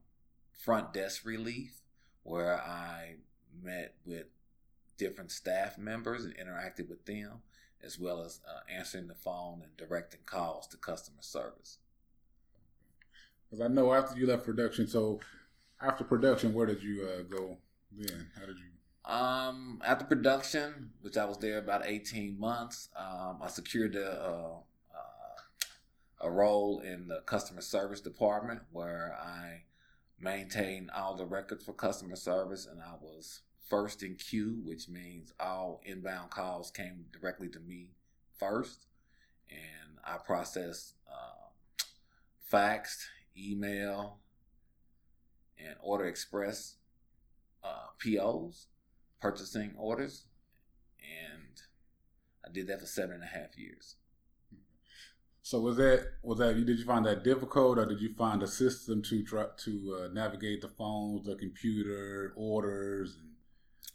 front 0.53 0.93
desk 0.93 1.25
relief, 1.25 1.80
where 2.23 2.61
I 2.61 3.17
met 3.63 3.95
with 4.05 4.27
different 4.97 5.31
staff 5.31 5.79
members 5.79 6.25
and 6.25 6.35
interacted 6.37 6.89
with 6.89 7.07
them, 7.07 7.43
as 7.83 7.99
well 7.99 8.23
as 8.23 8.41
uh, 8.47 8.61
answering 8.71 9.09
the 9.09 9.15
phone 9.15 9.63
and 9.63 9.77
directing 9.77 10.21
calls 10.27 10.67
to 10.69 10.77
customer 10.77 11.23
service. 11.23 11.79
Because 13.49 13.65
I 13.65 13.69
know 13.69 13.93
after 13.93 14.19
you 14.19 14.27
left 14.27 14.45
production, 14.45 14.87
so 14.87 15.21
after 15.81 16.05
production, 16.05 16.53
where 16.53 16.67
did 16.67 16.83
you 16.83 17.09
uh, 17.09 17.23
go 17.23 17.57
then? 17.91 18.31
How 18.39 18.47
did 18.47 18.57
you? 18.59 18.67
Um, 19.11 19.81
after 19.85 20.05
production, 20.05 20.91
which 21.01 21.17
I 21.17 21.25
was 21.25 21.39
there 21.39 21.59
about 21.59 21.87
eighteen 21.87 22.39
months, 22.39 22.91
um, 22.95 23.39
I 23.43 23.49
secured 23.49 23.97
a, 23.97 24.61
a, 26.21 26.27
a 26.27 26.31
role 26.31 26.81
in 26.81 27.09
the 27.09 27.23
customer 27.25 27.63
service 27.63 28.03
department 28.03 28.61
where 28.71 29.17
I 29.19 29.63
maintained 30.21 30.91
all 30.91 31.17
the 31.17 31.25
records 31.25 31.65
for 31.65 31.73
customer 31.73 32.17
service, 32.17 32.67
and 32.67 32.81
I 32.81 32.95
was 33.01 33.41
first 33.69 34.03
in 34.03 34.17
queue, 34.17 34.61
which 34.65 34.89
means 34.89 35.33
all 35.41 35.81
inbound 35.85 36.31
calls 36.31 36.71
came 36.71 37.07
directly 37.13 37.49
to 37.49 37.61
me 37.61 37.91
first, 38.39 38.87
and 39.49 39.99
I 40.05 40.19
processed 40.19 40.95
uh, 41.11 41.51
faxed 42.53 43.05
email, 43.37 44.19
and 45.59 45.77
order 45.81 46.07
express 46.07 46.77
uh, 47.63 47.89
POs, 47.99 48.67
purchasing 49.21 49.73
orders, 49.77 50.25
and 51.01 51.61
I 52.45 52.51
did 52.51 52.67
that 52.69 52.81
for 52.81 52.87
seven 52.87 53.17
and 53.17 53.25
a 53.25 53.27
half 53.27 53.59
years. 53.59 53.97
So 55.43 55.61
was 55.61 55.77
that 55.79 56.07
was 56.23 56.39
that 56.39 56.55
did 56.55 56.79
you 56.79 56.85
find 56.85 57.07
that 57.07 57.25
difficult, 57.25 57.79
or 57.79 57.87
did 57.87 58.01
you 58.01 58.15
find 58.15 58.43
a 58.43 58.47
system 58.47 59.03
to 59.03 59.23
try 59.25 59.47
to 59.65 59.99
uh, 59.99 60.13
navigate 60.13 60.61
the 60.61 60.69
phones, 60.69 61.27
the 61.27 61.35
computer, 61.35 62.33
orders, 62.37 63.17
and 63.19 63.31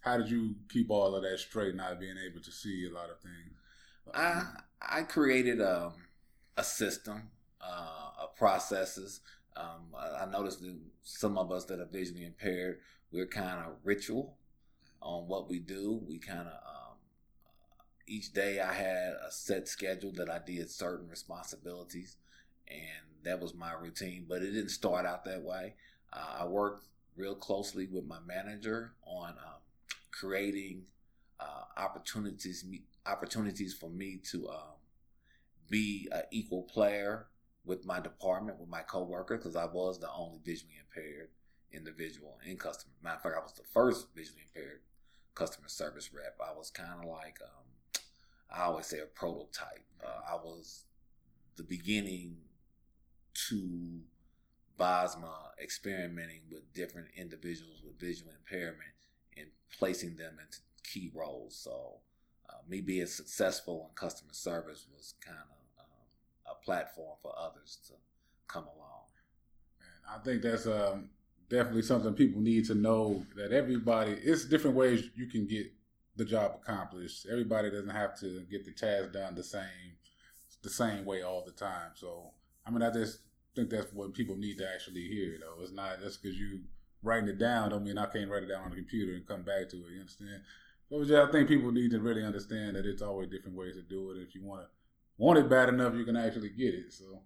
how 0.01 0.17
did 0.17 0.29
you 0.29 0.55
keep 0.69 0.89
all 0.89 1.15
of 1.15 1.23
that 1.23 1.39
straight, 1.39 1.75
not 1.75 1.99
being 1.99 2.15
able 2.29 2.41
to 2.41 2.51
see 2.51 2.87
a 2.89 2.93
lot 2.93 3.09
of 3.09 3.19
things? 3.19 3.55
I 4.13 4.43
I 4.81 5.03
created 5.03 5.61
a 5.61 5.91
a 6.57 6.63
system 6.63 7.29
uh, 7.61 8.23
of 8.23 8.35
processes. 8.35 9.21
Um, 9.55 9.93
I, 9.97 10.23
I 10.23 10.29
noticed 10.29 10.61
that 10.61 10.77
some 11.03 11.37
of 11.37 11.51
us 11.51 11.65
that 11.65 11.79
are 11.79 11.89
visually 11.91 12.25
impaired, 12.25 12.79
we're 13.11 13.27
kind 13.27 13.59
of 13.59 13.73
ritual 13.83 14.37
on 15.01 15.27
what 15.27 15.49
we 15.49 15.59
do. 15.59 16.01
We 16.07 16.17
kind 16.19 16.47
of 16.47 16.53
um, 16.67 16.75
each 18.07 18.33
day 18.33 18.59
I 18.59 18.74
had 18.74 19.13
a 19.27 19.31
set 19.31 19.67
schedule 19.67 20.12
that 20.13 20.29
I 20.29 20.39
did 20.39 20.69
certain 20.69 21.09
responsibilities, 21.09 22.17
and 22.67 23.24
that 23.24 23.39
was 23.39 23.53
my 23.53 23.74
routine. 23.74 24.25
But 24.27 24.41
it 24.41 24.51
didn't 24.51 24.69
start 24.69 25.05
out 25.05 25.25
that 25.25 25.41
way. 25.41 25.75
Uh, 26.13 26.38
I 26.41 26.45
worked 26.45 26.85
real 27.15 27.35
closely 27.35 27.88
with 27.88 28.05
my 28.05 28.19
manager 28.25 28.93
on 29.05 29.31
um, 29.31 29.62
creating 30.12 30.83
uh, 31.39 31.63
opportunities 31.77 32.65
opportunities 33.05 33.74
for 33.74 33.89
me 33.89 34.19
to 34.31 34.50
um, 34.50 34.75
be 35.69 36.07
an 36.12 36.24
equal 36.31 36.63
player 36.63 37.27
with 37.65 37.85
my 37.85 38.00
department, 38.00 38.59
with 38.59 38.69
my 38.69 38.81
coworker, 38.81 39.38
because 39.38 39.55
I 39.55 39.65
was 39.65 40.00
the 40.00 40.12
only 40.12 40.39
visually 40.43 40.75
impaired 40.79 41.29
individual 41.71 42.38
in 42.45 42.57
customer. 42.57 42.93
Matter 43.03 43.15
of 43.15 43.21
fact, 43.24 43.35
I 43.38 43.43
was 43.43 43.53
the 43.53 43.63
first 43.63 44.07
visually 44.15 44.43
impaired 44.47 44.81
customer 45.33 45.67
service 45.67 46.12
rep. 46.13 46.38
I 46.39 46.55
was 46.55 46.69
kind 46.69 47.00
of 47.00 47.05
like, 47.05 47.39
um, 47.43 47.65
I 48.51 48.63
always 48.63 48.85
say 48.85 48.99
a 48.99 49.05
prototype. 49.05 49.83
Uh, 50.03 50.33
I 50.33 50.35
was 50.35 50.83
the 51.55 51.63
beginning 51.63 52.37
to 53.49 53.99
Bosma 54.79 55.33
experimenting 55.61 56.41
with 56.51 56.71
different 56.73 57.07
individuals 57.15 57.81
with 57.85 57.99
visual 57.99 58.31
impairment 58.31 58.91
and 59.37 59.47
placing 59.77 60.15
them 60.15 60.37
into 60.39 60.59
key 60.83 61.11
roles. 61.13 61.55
So, 61.55 61.99
uh, 62.49 62.57
me 62.67 62.81
being 62.81 63.07
successful 63.07 63.87
in 63.89 63.95
customer 63.95 64.33
service 64.33 64.85
was 64.93 65.15
kind 65.25 65.37
of 65.37 65.55
a 66.51 66.63
platform 66.63 67.17
for 67.21 67.33
others 67.37 67.79
to 67.87 67.93
come 68.47 68.65
along. 68.65 69.05
And 69.79 70.19
I 70.19 70.23
think 70.23 70.41
that's 70.41 70.67
um, 70.67 71.09
definitely 71.49 71.81
something 71.81 72.13
people 72.13 72.41
need 72.41 72.65
to 72.65 72.75
know 72.75 73.25
that 73.35 73.51
everybody, 73.51 74.11
it's 74.11 74.45
different 74.45 74.75
ways 74.75 75.09
you 75.15 75.27
can 75.27 75.47
get 75.47 75.71
the 76.15 76.25
job 76.25 76.60
accomplished. 76.62 77.27
Everybody 77.29 77.69
doesn't 77.69 77.89
have 77.89 78.19
to 78.19 78.45
get 78.50 78.65
the 78.65 78.72
task 78.72 79.12
done 79.13 79.36
the 79.36 79.43
same, 79.43 79.98
the 80.63 80.69
same 80.69 81.05
way 81.05 81.22
all 81.22 81.43
the 81.45 81.51
time. 81.51 81.91
So, 81.95 82.31
I 82.65 82.72
mean, 82.72 82.81
I 82.81 82.91
just 82.91 83.19
think 83.55 83.69
that's 83.69 83.91
what 83.93 84.13
people 84.13 84.36
need 84.36 84.57
to 84.60 84.69
actually 84.74 85.07
hear. 85.07 85.38
Though 85.39 85.62
it's 85.62 85.72
not 85.72 86.01
just 86.01 86.22
because 86.22 86.38
you 86.38 86.62
writing 87.03 87.29
it 87.29 87.38
down 87.38 87.69
don't 87.69 87.84
mean 87.84 87.98
I 87.98 88.07
can't 88.07 88.29
write 88.29 88.43
it 88.43 88.50
down 88.50 88.63
on 88.63 88.69
the 88.72 88.75
computer 88.77 89.13
and 89.13 89.27
come 89.27 89.43
back 89.43 89.69
to 89.69 89.77
it. 89.77 89.91
You 89.93 90.00
understand? 90.00 90.41
So 90.89 91.27
I 91.27 91.31
think 91.31 91.48
people 91.48 91.72
need 91.72 91.91
to 91.91 92.00
really 92.00 92.24
understand 92.24 92.75
that 92.75 92.86
it's 92.86 93.01
always 93.01 93.29
different 93.29 93.57
ways 93.57 93.75
to 93.75 93.81
do 93.81 94.12
it. 94.12 94.22
If 94.22 94.36
you 94.36 94.43
want 94.43 94.62
to 94.62 94.67
want 95.17 95.39
it 95.39 95.50
bad 95.50 95.69
enough, 95.69 95.95
you 95.95 96.05
can 96.05 96.17
actually 96.17 96.50
get 96.50 96.74
it. 96.74 96.93
So 96.93 97.22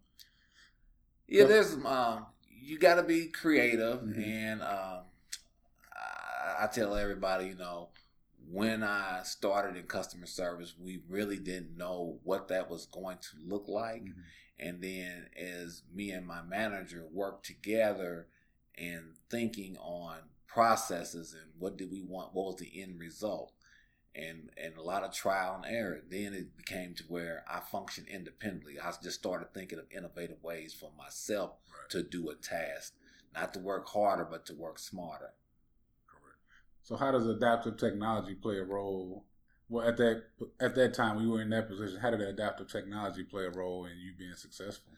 yeah, 1.28 1.44
there's 1.44 1.74
um, 1.86 2.26
you 2.48 2.80
got 2.80 2.96
to 2.96 3.04
be 3.04 3.28
creative, 3.28 4.00
mm-hmm. 4.00 4.22
and 4.22 4.62
um, 4.62 5.02
I, 5.94 6.64
I 6.64 6.68
tell 6.74 6.96
everybody, 6.96 7.48
you 7.48 7.56
know, 7.56 7.90
when 8.52 8.84
I 8.84 9.22
started 9.24 9.78
in 9.78 9.84
customer 9.84 10.26
service, 10.26 10.74
we 10.80 11.02
really 11.08 11.38
didn't 11.38 11.78
know 11.78 12.20
what 12.24 12.48
that 12.48 12.70
was 12.70 12.88
going 12.88 13.18
to 13.18 13.48
look 13.48 13.68
like. 13.68 14.04
Mm-hmm. 14.04 14.22
And 14.60 14.82
then 14.82 15.28
as 15.38 15.84
me 15.94 16.12
and 16.12 16.26
my 16.26 16.42
manager 16.42 17.06
worked 17.12 17.46
together 17.46 18.28
and 18.78 19.16
thinking 19.30 19.78
on 19.78 20.18
processes 20.48 21.34
and 21.34 21.52
what 21.60 21.78
did 21.78 21.92
we 21.92 22.02
want, 22.02 22.34
what 22.34 22.46
was 22.46 22.56
the 22.58 22.82
end 22.82 23.00
result, 23.00 23.54
and 24.16 24.50
and 24.58 24.76
a 24.76 24.82
lot 24.82 25.04
of 25.04 25.14
trial 25.14 25.62
and 25.64 25.74
error. 25.74 26.02
Then 26.10 26.34
it 26.34 26.58
became 26.58 26.96
to 26.96 27.04
where 27.08 27.46
I 27.48 27.60
function 27.60 28.06
independently. 28.10 28.80
I 28.80 28.92
just 29.02 29.20
started 29.20 29.54
thinking 29.54 29.80
of 29.80 29.86
innovative 29.96 30.44
ways 30.44 30.74
for 30.74 30.92
myself 30.98 31.52
right. 31.68 31.90
to 31.92 32.04
do 32.04 32.30
a 32.30 32.36
task, 32.36 32.94
not 33.34 33.54
to 33.54 33.60
work 33.60 33.88
harder, 33.88 34.26
but 34.26 34.46
to 34.48 34.56
work 34.56 34.80
smarter. 34.80 35.34
So, 36.90 36.96
how 36.96 37.12
does 37.12 37.28
adaptive 37.28 37.78
technology 37.78 38.34
play 38.34 38.58
a 38.58 38.64
role? 38.64 39.24
Well, 39.70 39.88
at 39.88 39.98
that 39.98 40.24
at 40.60 40.74
that 40.74 40.96
time, 40.96 41.18
we 41.18 41.28
were 41.28 41.40
in 41.40 41.52
that 41.52 41.70
position. 41.70 42.00
How 42.00 42.10
did 42.10 42.20
adaptive 42.20 42.68
technology 42.68 43.22
play 43.22 43.46
a 43.46 43.52
role 43.52 43.86
in 43.86 43.92
you 44.00 44.12
being 44.18 44.34
successful? 44.34 44.94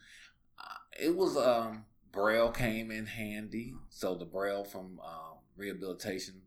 Uh, 0.57 1.03
it 1.03 1.13
was 1.13 1.36
um, 1.36 1.83
Braille 2.13 2.50
came 2.50 2.91
in 2.91 3.07
handy. 3.07 3.74
So 3.89 4.15
the 4.15 4.24
Braille 4.24 4.63
from 4.63 5.01
um, 5.03 5.39
rehabilitation 5.57 6.43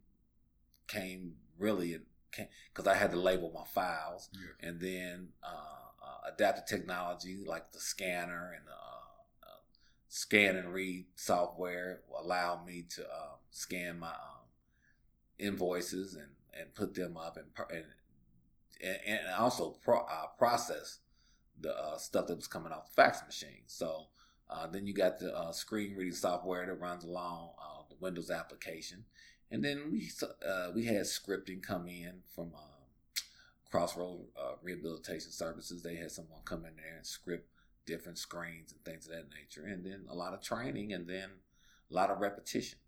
came 0.86 1.34
really 1.58 1.98
because 2.30 2.86
I 2.86 2.94
had 2.94 3.10
to 3.10 3.20
label 3.20 3.52
my 3.54 3.66
files, 3.66 4.30
yeah. 4.32 4.66
and 4.66 4.80
then 4.80 5.28
uh, 5.42 5.48
uh, 6.02 6.32
adaptive 6.32 6.64
technology 6.64 7.44
like 7.46 7.70
the 7.70 7.80
scanner 7.80 8.54
and 8.56 8.66
the 8.66 8.72
uh, 8.72 9.46
uh, 9.46 9.60
scan 10.08 10.56
and 10.56 10.72
read 10.72 11.04
software 11.16 12.00
allowed 12.18 12.64
me 12.64 12.86
to 12.94 13.02
um, 13.02 13.36
scan 13.50 13.98
my 13.98 14.08
um, 14.08 14.33
invoices 15.38 16.14
and 16.14 16.28
and 16.58 16.74
put 16.74 16.94
them 16.94 17.16
up 17.16 17.36
and 17.36 17.46
and, 18.82 19.00
and 19.06 19.20
also 19.38 19.76
pro, 19.82 20.00
uh, 20.00 20.26
process 20.38 20.98
the 21.60 21.76
uh, 21.76 21.96
stuff 21.96 22.26
that 22.26 22.36
was 22.36 22.46
coming 22.46 22.72
off 22.72 22.86
the 22.86 23.02
fax 23.02 23.22
machine. 23.24 23.62
So 23.66 24.06
uh, 24.50 24.66
then 24.66 24.86
you 24.86 24.92
got 24.94 25.18
the 25.18 25.36
uh, 25.36 25.52
screen 25.52 25.94
reading 25.96 26.14
software 26.14 26.66
that 26.66 26.74
runs 26.74 27.04
along 27.04 27.50
uh, 27.58 27.82
the 27.88 27.96
Windows 28.00 28.30
application, 28.30 29.04
and 29.50 29.64
then 29.64 29.90
we 29.90 30.10
uh, 30.46 30.70
we 30.74 30.84
had 30.84 31.02
scripting 31.02 31.62
come 31.62 31.86
in 31.88 32.20
from 32.34 32.52
Crossroad 33.70 34.26
Rehabilitation 34.62 35.30
Services. 35.30 35.82
They 35.82 35.96
had 35.96 36.10
someone 36.10 36.40
come 36.44 36.64
in 36.64 36.76
there 36.76 36.96
and 36.96 37.06
script 37.06 37.48
different 37.86 38.18
screens 38.18 38.72
and 38.72 38.84
things 38.84 39.06
of 39.06 39.12
that 39.12 39.30
nature, 39.34 39.64
and 39.66 39.84
then 39.84 40.06
a 40.08 40.14
lot 40.14 40.34
of 40.34 40.42
training, 40.42 40.92
and 40.92 41.08
then 41.08 41.30
a 41.90 41.94
lot 41.94 42.10
of 42.10 42.20
repetition. 42.20 42.78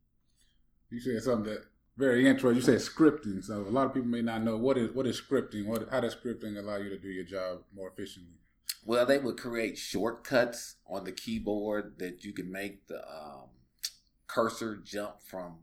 You 0.91 1.01
said 1.01 1.23
something 1.23 1.53
that 1.53 1.65
very 1.97 2.27
interesting. 2.27 2.57
You 2.57 2.79
said 2.79 2.79
scripting, 2.79 3.43
so 3.43 3.61
a 3.61 3.71
lot 3.71 3.87
of 3.87 3.95
people 3.95 4.09
may 4.09 4.23
not 4.23 4.43
know 4.43 4.57
what 4.57 4.77
is 4.77 4.91
what 4.93 5.07
is 5.07 5.21
scripting. 5.21 5.67
What 5.67 5.89
how 5.91 6.01
does 6.01 6.15
scripting 6.15 6.59
allow 6.59 6.77
you 6.77 6.91
to 6.91 6.99
do 6.99 7.09
your 7.09 7.25
job 7.25 7.61
more 7.75 7.89
efficiently? 7.89 8.35
Well, 8.85 9.07
they 9.07 9.19
would 9.19 9.37
create 9.37 9.79
shortcuts 9.79 10.77
on 10.87 11.05
the 11.05 11.13
keyboard 11.13 11.99
that 11.99 12.23
you 12.25 12.33
can 12.33 12.53
make 12.53 12.87
the 12.87 13.03
um, 13.03 13.49
cursor 14.27 14.77
jump 14.77 15.23
from 15.23 15.59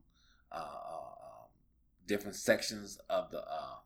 uh, 0.51 0.55
uh, 0.55 1.45
different 2.07 2.35
sections 2.35 2.99
of 3.09 3.31
the 3.31 3.39
uh, 3.39 3.77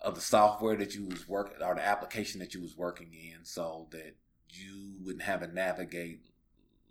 of 0.00 0.14
the 0.14 0.20
software 0.20 0.76
that 0.76 0.94
you 0.94 1.06
was 1.06 1.28
working 1.28 1.62
or 1.62 1.74
the 1.74 1.86
application 1.86 2.40
that 2.40 2.54
you 2.54 2.62
was 2.62 2.76
working 2.76 3.12
in, 3.12 3.44
so 3.44 3.88
that 3.90 4.14
you 4.48 4.94
wouldn't 5.04 5.24
have 5.24 5.40
to 5.40 5.46
navigate 5.46 6.20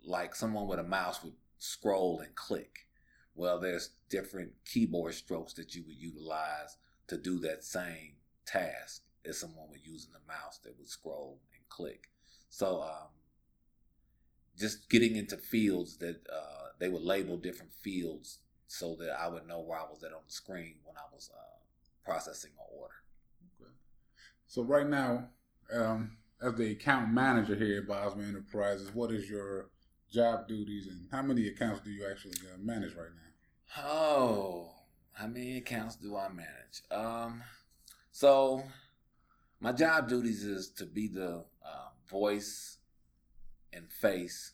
like 0.04 0.34
someone 0.34 0.66
with 0.66 0.78
a 0.78 0.84
mouse 0.84 1.24
would 1.24 1.34
scroll 1.58 2.20
and 2.20 2.34
click. 2.34 2.86
Well, 3.34 3.58
there's 3.58 3.90
different 4.08 4.52
keyboard 4.64 5.14
strokes 5.14 5.54
that 5.54 5.74
you 5.74 5.84
would 5.86 5.96
utilize 5.96 6.76
to 7.08 7.16
do 7.16 7.38
that 7.40 7.64
same 7.64 8.14
task 8.46 9.02
as 9.24 9.38
someone 9.38 9.70
would 9.70 9.84
using 9.84 10.12
the 10.12 10.32
mouse 10.32 10.58
that 10.64 10.76
would 10.78 10.88
scroll 10.88 11.40
and 11.54 11.68
click. 11.68 12.08
So, 12.48 12.82
um, 12.82 13.08
just 14.58 14.90
getting 14.90 15.16
into 15.16 15.36
fields 15.36 15.96
that 15.98 16.20
uh, 16.30 16.68
they 16.78 16.88
would 16.88 17.02
label 17.02 17.36
different 17.36 17.72
fields 17.72 18.40
so 18.66 18.94
that 19.00 19.18
I 19.18 19.28
would 19.28 19.46
know 19.46 19.60
where 19.60 19.78
I 19.78 19.84
was 19.84 20.02
at 20.04 20.12
on 20.12 20.20
the 20.26 20.32
screen 20.32 20.76
when 20.84 20.96
I 20.96 21.12
was 21.12 21.30
uh, 21.34 21.58
processing 22.04 22.52
an 22.58 22.78
order. 22.78 22.94
Okay. 23.60 23.70
So 24.46 24.62
right 24.62 24.86
now, 24.86 25.28
um, 25.72 26.18
as 26.42 26.54
the 26.54 26.72
account 26.72 27.12
manager 27.12 27.54
here 27.54 27.80
at 27.80 27.88
Bosma 27.88 28.28
Enterprises, 28.28 28.94
what 28.94 29.10
is 29.12 29.28
your 29.28 29.70
job 30.10 30.48
duties 30.48 30.86
and 30.86 31.06
how 31.10 31.22
many 31.22 31.46
accounts 31.48 31.80
do 31.80 31.90
you 31.90 32.06
actually 32.10 32.34
uh, 32.52 32.58
manage 32.58 32.94
right 32.94 33.08
now? 33.14 33.82
Oh, 33.84 34.72
how 35.12 35.26
many 35.26 35.58
accounts 35.58 35.96
do 35.96 36.16
I 36.16 36.28
manage? 36.28 36.82
Um, 36.90 37.42
so 38.10 38.64
my 39.60 39.72
job 39.72 40.08
duties 40.08 40.44
is 40.44 40.70
to 40.70 40.86
be 40.86 41.08
the 41.08 41.44
uh, 41.64 41.88
voice 42.08 42.78
and 43.72 43.90
face 43.90 44.52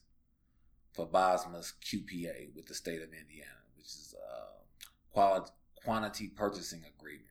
for 0.92 1.06
Bosma's 1.06 1.74
QPA 1.84 2.54
with 2.54 2.66
the 2.66 2.74
state 2.74 3.02
of 3.02 3.08
Indiana, 3.12 3.50
which 3.76 3.86
is 3.86 4.14
a 4.18 5.12
quality, 5.12 5.50
quantity 5.84 6.28
purchasing 6.28 6.82
agreement. 6.98 7.24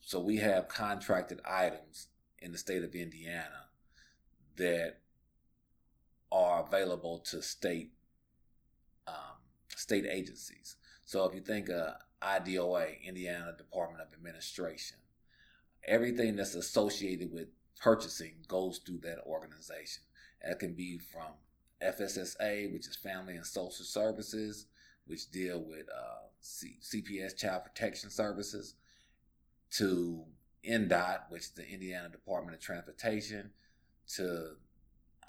So 0.00 0.20
we 0.20 0.36
have 0.36 0.68
contracted 0.68 1.40
items 1.44 2.08
in 2.38 2.52
the 2.52 2.58
state 2.58 2.84
of 2.84 2.94
Indiana 2.94 3.70
that 4.56 4.98
are 6.32 6.64
available 6.66 7.18
to 7.30 7.42
state 7.42 7.92
um, 9.06 9.38
state 9.68 10.06
agencies. 10.10 10.76
So 11.04 11.24
if 11.24 11.34
you 11.34 11.40
think 11.40 11.68
of 11.68 11.94
IDOA, 12.22 13.02
Indiana 13.02 13.54
Department 13.56 14.02
of 14.02 14.12
Administration, 14.12 14.96
everything 15.86 16.36
that's 16.36 16.54
associated 16.54 17.32
with 17.32 17.48
purchasing 17.80 18.34
goes 18.48 18.78
through 18.78 18.98
that 19.02 19.18
organization. 19.26 20.02
That 20.44 20.58
can 20.58 20.74
be 20.74 20.98
from 20.98 21.34
FSSA, 21.82 22.72
which 22.72 22.86
is 22.86 22.96
Family 22.96 23.36
and 23.36 23.46
Social 23.46 23.84
Services, 23.84 24.66
which 25.06 25.30
deal 25.30 25.62
with 25.62 25.86
uh, 25.88 26.26
C- 26.40 26.78
CPS 26.82 27.36
Child 27.36 27.64
Protection 27.64 28.10
Services, 28.10 28.74
to 29.72 30.24
INDOT, 30.64 31.30
which 31.30 31.42
is 31.42 31.50
the 31.50 31.68
Indiana 31.68 32.08
Department 32.08 32.56
of 32.56 32.62
Transportation, 32.62 33.50
to 34.14 34.56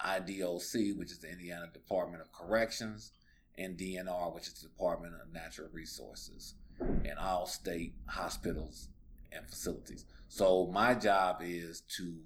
IDOC, 0.04 0.96
which 0.96 1.10
is 1.10 1.18
the 1.18 1.30
Indiana 1.30 1.68
Department 1.72 2.22
of 2.22 2.32
Corrections, 2.32 3.12
and 3.56 3.76
DNR, 3.76 4.34
which 4.34 4.46
is 4.46 4.54
the 4.54 4.68
Department 4.68 5.14
of 5.14 5.32
Natural 5.32 5.68
Resources, 5.72 6.54
and 6.80 7.18
all 7.18 7.46
state 7.46 7.94
hospitals 8.06 8.88
and 9.32 9.46
facilities. 9.48 10.04
So 10.28 10.70
my 10.72 10.94
job 10.94 11.38
is 11.42 11.82
to 11.96 12.18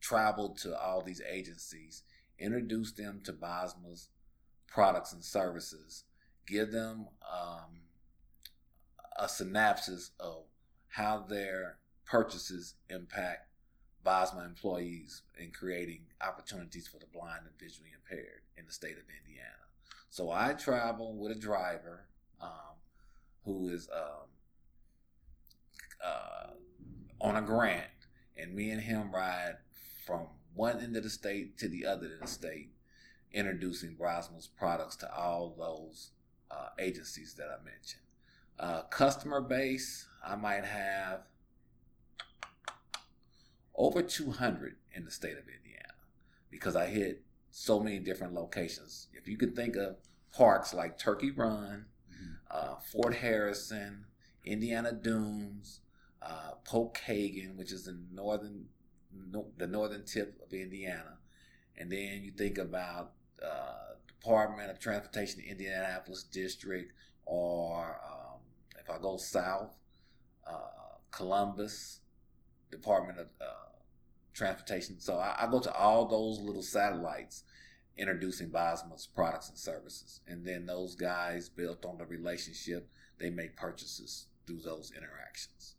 travel 0.00 0.50
to 0.60 0.78
all 0.78 1.02
these 1.02 1.22
agencies, 1.28 2.02
introduce 2.38 2.92
them 2.92 3.20
to 3.24 3.32
Bosma's 3.32 4.08
products 4.66 5.12
and 5.12 5.24
services, 5.24 6.04
give 6.46 6.72
them 6.72 7.08
um, 7.32 7.80
a 9.18 9.28
synopsis 9.28 10.10
of 10.18 10.44
how 10.88 11.24
their 11.28 11.78
purchases 12.04 12.74
impact 12.88 13.49
Bosma 14.04 14.46
employees 14.46 15.22
in 15.38 15.50
creating 15.50 16.06
opportunities 16.26 16.86
for 16.86 16.98
the 16.98 17.06
blind 17.06 17.42
and 17.44 17.58
visually 17.58 17.90
impaired 17.94 18.42
in 18.56 18.66
the 18.66 18.72
state 18.72 18.96
of 18.96 19.04
Indiana. 19.24 19.50
So 20.08 20.30
I 20.30 20.54
travel 20.54 21.16
with 21.16 21.32
a 21.32 21.38
driver 21.38 22.06
um, 22.40 22.78
who 23.44 23.68
is 23.68 23.88
um, 23.94 24.28
uh, 26.04 26.50
on 27.20 27.36
a 27.36 27.42
grant, 27.42 27.86
and 28.36 28.54
me 28.54 28.70
and 28.70 28.80
him 28.80 29.12
ride 29.12 29.56
from 30.06 30.26
one 30.54 30.80
end 30.80 30.96
of 30.96 31.02
the 31.02 31.10
state 31.10 31.58
to 31.58 31.68
the 31.68 31.86
other 31.86 32.14
of 32.14 32.20
the 32.20 32.26
state, 32.26 32.70
introducing 33.32 33.96
Bosma's 33.96 34.48
products 34.48 34.96
to 34.96 35.14
all 35.14 35.54
those 35.56 36.10
uh, 36.50 36.70
agencies 36.78 37.34
that 37.34 37.46
I 37.46 37.62
mentioned. 37.62 38.02
Uh, 38.58 38.82
customer 38.90 39.40
base, 39.40 40.06
I 40.26 40.36
might 40.36 40.64
have 40.64 41.20
over 43.80 44.02
200 44.02 44.76
in 44.94 45.06
the 45.06 45.10
state 45.10 45.38
of 45.38 45.48
Indiana 45.48 45.94
because 46.50 46.76
I 46.76 46.86
hit 46.86 47.22
so 47.50 47.80
many 47.80 47.98
different 47.98 48.34
locations. 48.34 49.08
If 49.14 49.26
you 49.26 49.38
can 49.38 49.54
think 49.54 49.74
of 49.74 49.96
parks 50.36 50.74
like 50.74 50.98
Turkey 50.98 51.30
Run, 51.30 51.86
mm-hmm. 52.12 52.34
uh, 52.50 52.74
Fort 52.92 53.14
Harrison, 53.14 54.04
Indiana 54.44 54.92
Dunes, 54.92 55.80
uh, 56.20 56.52
Pokagon, 56.66 57.56
which 57.56 57.72
is 57.72 57.84
the 57.84 57.98
northern 58.12 58.66
no, 59.32 59.46
the 59.56 59.66
northern 59.66 60.04
tip 60.04 60.38
of 60.44 60.52
Indiana, 60.52 61.16
and 61.76 61.90
then 61.90 62.20
you 62.22 62.32
think 62.32 62.58
about 62.58 63.12
uh, 63.42 63.94
Department 64.06 64.70
of 64.70 64.78
Transportation 64.78 65.40
Indianapolis 65.40 66.22
District, 66.24 66.92
or 67.24 67.98
um, 68.06 68.40
if 68.78 68.90
I 68.90 68.98
go 68.98 69.16
south, 69.16 69.74
uh, 70.46 70.98
Columbus 71.10 72.00
Department 72.70 73.18
of 73.18 73.26
uh, 73.40 73.69
transportation. 74.34 75.00
So 75.00 75.16
I, 75.16 75.36
I, 75.40 75.50
go 75.50 75.60
to 75.60 75.72
all 75.72 76.06
those 76.06 76.40
little 76.40 76.62
satellites 76.62 77.44
introducing 77.96 78.48
Bosma's 78.48 79.08
products 79.14 79.48
and 79.48 79.58
services. 79.58 80.20
And 80.26 80.46
then 80.46 80.66
those 80.66 80.94
guys 80.94 81.48
built 81.48 81.84
on 81.84 81.98
the 81.98 82.06
relationship, 82.06 82.88
they 83.18 83.30
make 83.30 83.56
purchases 83.56 84.26
through 84.46 84.60
those 84.64 84.92
interactions. 84.96 85.74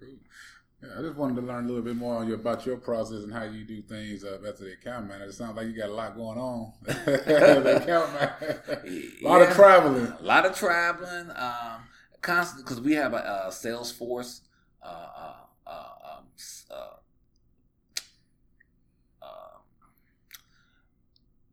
Yeah, 0.00 0.98
I 0.98 1.02
just 1.02 1.16
wanted 1.16 1.40
to 1.40 1.46
learn 1.46 1.64
a 1.64 1.68
little 1.68 1.82
bit 1.82 1.96
more 1.96 2.22
about 2.30 2.66
your 2.66 2.76
process 2.76 3.22
and 3.22 3.32
how 3.32 3.44
you 3.44 3.64
do 3.64 3.80
things 3.80 4.24
uh, 4.24 4.38
as 4.46 4.58
the 4.58 4.72
account 4.72 5.08
manager. 5.08 5.30
It 5.30 5.34
sounds 5.34 5.56
like 5.56 5.66
you 5.66 5.76
got 5.76 5.88
a 5.88 5.94
lot 5.94 6.16
going 6.16 6.38
on. 6.38 6.72
account 6.86 8.12
manager. 8.12 8.62
a 8.68 9.26
lot 9.26 9.38
yeah, 9.38 9.48
of 9.48 9.54
traveling. 9.54 10.06
A 10.06 10.22
lot 10.22 10.44
of 10.44 10.54
traveling. 10.54 11.30
Um, 11.34 11.84
constant 12.20 12.64
because 12.64 12.80
we 12.80 12.92
have 12.94 13.12
a, 13.14 13.44
a 13.46 13.50
Salesforce 13.50 14.40
uh, 14.82 14.86
uh, 14.86 15.34
uh 15.66 15.70
um, 15.70 16.24
uh, 16.70 16.86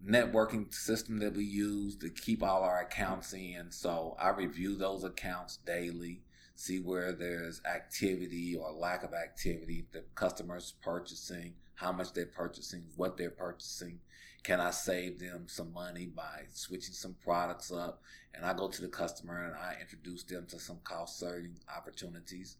networking 0.06 0.74
system 0.74 1.20
that 1.20 1.36
we 1.36 1.44
use 1.44 1.96
to 1.98 2.10
keep 2.10 2.44
all 2.44 2.64
our 2.64 2.82
accounts 2.82 3.34
in. 3.34 3.68
So 3.70 4.16
I 4.20 4.30
review 4.30 4.76
those 4.76 5.04
accounts 5.04 5.58
daily, 5.66 6.22
see 6.56 6.80
where 6.80 7.12
there's 7.14 7.62
activity 7.66 8.56
or 8.56 8.72
lack 8.72 9.04
of 9.04 9.14
activity, 9.14 9.86
the 9.92 10.04
customers 10.16 10.74
purchasing, 10.82 11.54
how 11.76 11.92
much 11.92 12.14
they're 12.14 12.26
purchasing, 12.26 12.84
what 12.96 13.18
they're 13.18 13.30
purchasing. 13.30 14.00
Can 14.44 14.60
I 14.60 14.72
save 14.72 15.20
them 15.20 15.46
some 15.48 15.72
money 15.72 16.08
by 16.08 16.46
switching 16.52 16.94
some 16.94 17.16
products 17.24 17.72
up? 17.72 18.02
And 18.34 18.44
I 18.44 18.54
go 18.54 18.68
to 18.68 18.82
the 18.82 18.88
customer 18.88 19.46
and 19.46 19.56
I 19.56 19.78
introduce 19.80 20.24
them 20.24 20.48
to 20.48 20.60
some 20.60 20.80
cost 20.84 21.20
saving 21.20 21.60
opportunities 21.76 22.58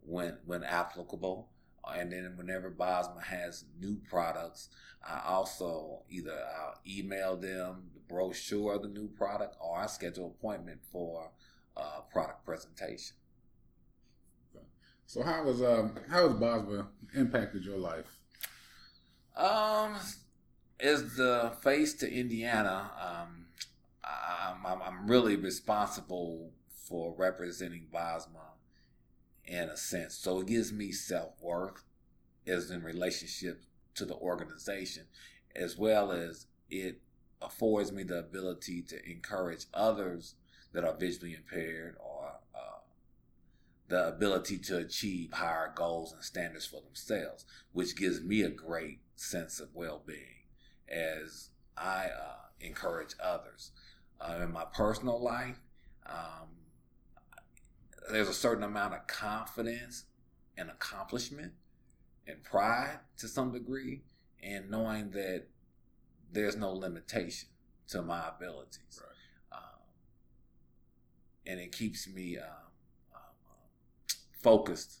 when 0.00 0.38
when 0.44 0.62
applicable. 0.62 1.48
And 1.92 2.12
then 2.12 2.34
whenever 2.36 2.70
Bosma 2.70 3.22
has 3.22 3.64
new 3.80 4.00
products, 4.08 4.68
I 5.06 5.20
also 5.26 6.02
either 6.08 6.32
I'll 6.32 6.80
email 6.86 7.36
them 7.36 7.90
the 7.92 8.00
brochure 8.08 8.74
of 8.74 8.82
the 8.82 8.88
new 8.88 9.08
product 9.08 9.56
or 9.60 9.78
I 9.78 9.86
schedule 9.86 10.26
an 10.26 10.32
appointment 10.38 10.80
for 10.90 11.30
a 11.76 12.02
product 12.12 12.44
presentation. 12.44 13.16
So 15.06 15.22
how 15.22 15.44
was 15.44 15.62
um 15.62 15.94
how 16.08 16.28
has 16.28 16.36
Bosma 16.36 16.86
impacted 17.14 17.64
your 17.64 17.78
life? 17.78 18.18
Um, 19.36 19.96
as 20.80 21.16
the 21.16 21.52
face 21.62 21.94
to 21.94 22.12
Indiana, 22.12 22.90
um, 23.00 23.46
I'm, 24.04 24.66
I'm, 24.66 24.82
I'm 24.82 25.06
really 25.08 25.36
responsible 25.36 26.52
for 26.88 27.14
representing 27.16 27.86
Bosma 27.92 28.53
in 29.46 29.68
a 29.68 29.76
sense. 29.76 30.14
So 30.14 30.40
it 30.40 30.46
gives 30.46 30.72
me 30.72 30.92
self 30.92 31.34
worth 31.40 31.84
as 32.46 32.70
in 32.70 32.82
relationship 32.82 33.62
to 33.94 34.04
the 34.04 34.14
organization, 34.14 35.04
as 35.54 35.76
well 35.76 36.12
as 36.12 36.46
it 36.70 37.00
affords 37.40 37.92
me 37.92 38.02
the 38.02 38.18
ability 38.18 38.82
to 38.82 39.10
encourage 39.10 39.66
others 39.72 40.34
that 40.72 40.84
are 40.84 40.96
visually 40.96 41.34
impaired 41.34 41.96
or 42.00 42.32
uh, 42.54 42.78
the 43.88 44.08
ability 44.08 44.58
to 44.58 44.78
achieve 44.78 45.32
higher 45.32 45.72
goals 45.74 46.12
and 46.12 46.22
standards 46.22 46.66
for 46.66 46.80
themselves, 46.80 47.44
which 47.72 47.96
gives 47.96 48.20
me 48.20 48.42
a 48.42 48.50
great 48.50 49.00
sense 49.14 49.60
of 49.60 49.68
well 49.74 50.02
being 50.04 50.46
as 50.88 51.50
I 51.76 52.06
uh, 52.06 52.48
encourage 52.60 53.14
others. 53.22 53.72
Uh, 54.20 54.40
in 54.42 54.52
my 54.52 54.64
personal 54.64 55.22
life, 55.22 55.60
um, 56.06 56.48
there's 58.10 58.28
a 58.28 58.34
certain 58.34 58.64
amount 58.64 58.94
of 58.94 59.06
confidence 59.06 60.04
and 60.56 60.70
accomplishment 60.70 61.52
and 62.26 62.42
pride 62.42 62.98
to 63.18 63.28
some 63.28 63.52
degree, 63.52 64.02
and 64.42 64.70
knowing 64.70 65.10
that 65.10 65.44
there's 66.32 66.56
no 66.56 66.72
limitation 66.72 67.48
to 67.88 68.02
my 68.02 68.28
abilities. 68.28 69.00
Right. 69.00 69.58
Um, 69.58 69.80
and 71.46 71.60
it 71.60 71.72
keeps 71.72 72.08
me 72.08 72.38
um, 72.38 72.46
um, 73.14 73.56
focused 74.42 75.00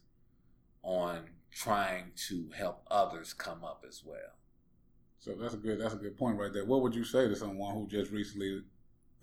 on 0.82 1.30
trying 1.50 2.12
to 2.28 2.50
help 2.56 2.84
others 2.90 3.32
come 3.32 3.64
up 3.64 3.84
as 3.88 4.02
well. 4.04 4.36
So 5.18 5.34
that's 5.40 5.54
a 5.54 5.56
good 5.56 5.80
that's 5.80 5.94
a 5.94 5.98
good 5.98 6.18
point 6.18 6.38
right 6.38 6.52
there. 6.52 6.66
What 6.66 6.82
would 6.82 6.94
you 6.94 7.04
say 7.04 7.26
to 7.28 7.36
someone 7.36 7.74
who 7.74 7.86
just 7.86 8.10
recently 8.10 8.60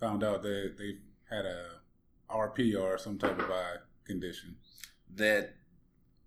found 0.00 0.24
out 0.24 0.42
that 0.42 0.74
they 0.76 0.96
had 1.34 1.44
a 1.44 1.81
RP 2.32 2.74
or 2.74 2.98
some 2.98 3.18
type 3.18 3.38
of 3.38 3.50
eye 3.50 3.76
condition? 4.04 4.56
That 5.14 5.54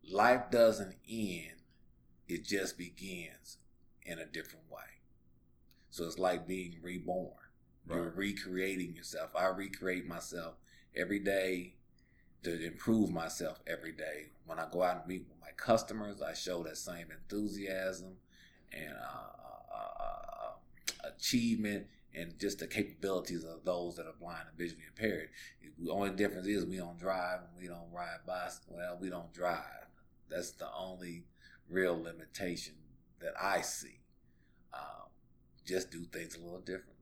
life 0.10 0.52
doesn't 0.52 0.96
end; 1.10 1.62
it 2.28 2.44
just 2.44 2.78
begins 2.78 3.58
in 4.04 4.20
a 4.20 4.26
different 4.26 4.66
way. 4.70 4.82
So 5.90 6.06
it's 6.06 6.20
like 6.20 6.48
being 6.48 6.78
reborn. 6.82 7.32
Right. 7.88 7.98
You're 7.98 8.12
recreating 8.12 8.96
yourself. 8.96 9.32
I 9.36 9.46
recreate 9.48 10.08
myself 10.08 10.56
every 10.96 11.20
day 11.20 11.76
to 12.44 12.66
improve 12.66 13.10
myself 13.12 13.60
every 13.66 13.92
day. 13.92 14.28
When 14.46 14.60
I 14.60 14.68
go 14.72 14.84
out 14.84 14.98
and 14.98 15.08
meet 15.08 15.26
with 15.28 15.40
my 15.42 15.52
customers, 15.58 16.22
I 16.22 16.34
show 16.34 16.64
that 16.64 16.78
same 16.78 17.08
enthusiasm 17.12 18.18
and 18.72 18.94
uh, 18.94 19.76
uh, 19.76 20.04
uh, 20.04 21.10
achievement 21.16 21.88
and 22.16 22.40
just 22.40 22.60
the 22.60 22.68
capabilities 22.68 23.44
of 23.44 23.66
those 23.66 23.96
that 23.96 24.06
are 24.06 24.16
blind 24.20 24.44
and 24.50 24.58
visually 24.58 24.84
impaired. 24.88 25.30
The 25.80 25.92
only 25.92 26.12
difference 26.12 26.48
is 26.48 26.66
we 26.66 26.78
don't 26.78 27.00
drive 27.00 27.40
and 27.40 27.62
we 27.62 27.68
don't 27.68 27.92
ride 27.92 28.20
bicycle. 28.26 28.78
Well, 28.78 28.98
we 29.00 29.10
don't 29.10 29.34
drive. 29.34 29.88
That's 30.30 30.52
the 30.52 30.68
only 30.78 31.24
real 31.70 32.02
limitation 32.02 32.76
that 33.20 33.34
I 33.42 33.62
see 33.62 34.00
just 35.66 35.92
do 35.92 36.06
things 36.12 36.36
a 36.36 36.40
little 36.40 36.60
differently. 36.60 36.94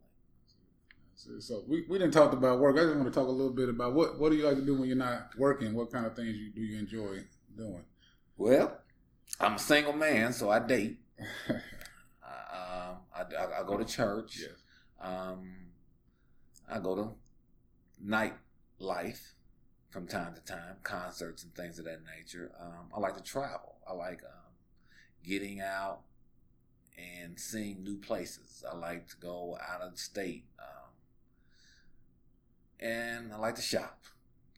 So 1.40 1.64
we, 1.68 1.86
we 1.88 2.00
didn't 2.00 2.14
talk 2.14 2.34
about 2.34 2.60
work. 2.60 2.76
I 2.76 2.82
just 2.82 2.96
want 2.96 3.06
to 3.06 3.12
talk 3.12 3.28
a 3.28 3.32
little 3.32 3.54
bit 3.54 3.70
about 3.70 3.94
what 3.94 4.20
what 4.20 4.32
do 4.32 4.36
you 4.36 4.46
like 4.46 4.56
to 4.56 4.66
do 4.66 4.76
when 4.76 4.88
you're 4.88 4.98
not 4.98 5.30
working? 5.38 5.74
What 5.74 5.92
kind 5.92 6.06
of 6.06 6.16
things 6.16 6.36
you 6.36 6.52
do 6.52 6.62
you 6.62 6.78
enjoy 6.78 7.20
doing? 7.56 7.84
Well, 8.36 8.78
I'm 9.40 9.54
a 9.54 9.60
single 9.60 9.94
man, 9.94 10.34
so 10.34 10.50
I 10.50 10.60
date. 10.60 10.98
um, 11.50 11.58
I, 13.16 13.22
I, 13.40 13.62
I, 13.62 13.64
go 13.66 13.78
to 13.78 13.86
church. 13.86 14.40
Yes. 14.42 14.63
Um, 15.04 15.56
I 16.70 16.80
go 16.80 16.96
to 16.96 17.10
nightlife 18.04 19.34
from 19.90 20.08
time 20.08 20.34
to 20.34 20.42
time, 20.42 20.78
concerts 20.84 21.44
and 21.44 21.54
things 21.54 21.78
of 21.78 21.86
that 21.86 22.00
nature. 22.18 22.52
Um, 22.60 22.90
I 22.96 23.00
like 23.00 23.16
to 23.18 23.24
travel. 23.24 23.76
I 23.88 23.94
like 23.94 24.22
um, 24.24 24.54
getting 25.24 25.62
out, 25.62 26.00
and 26.98 27.40
seeing 27.40 27.84
new 27.84 27.98
places. 27.98 28.64
I 28.70 28.76
like 28.76 29.08
to 29.10 29.18
go 29.18 29.58
out 29.62 29.82
of 29.82 29.98
state. 29.98 30.46
Um, 30.60 30.92
and 32.80 33.34
I 33.34 33.38
like 33.38 33.56
to 33.56 33.62
shop. 33.62 34.04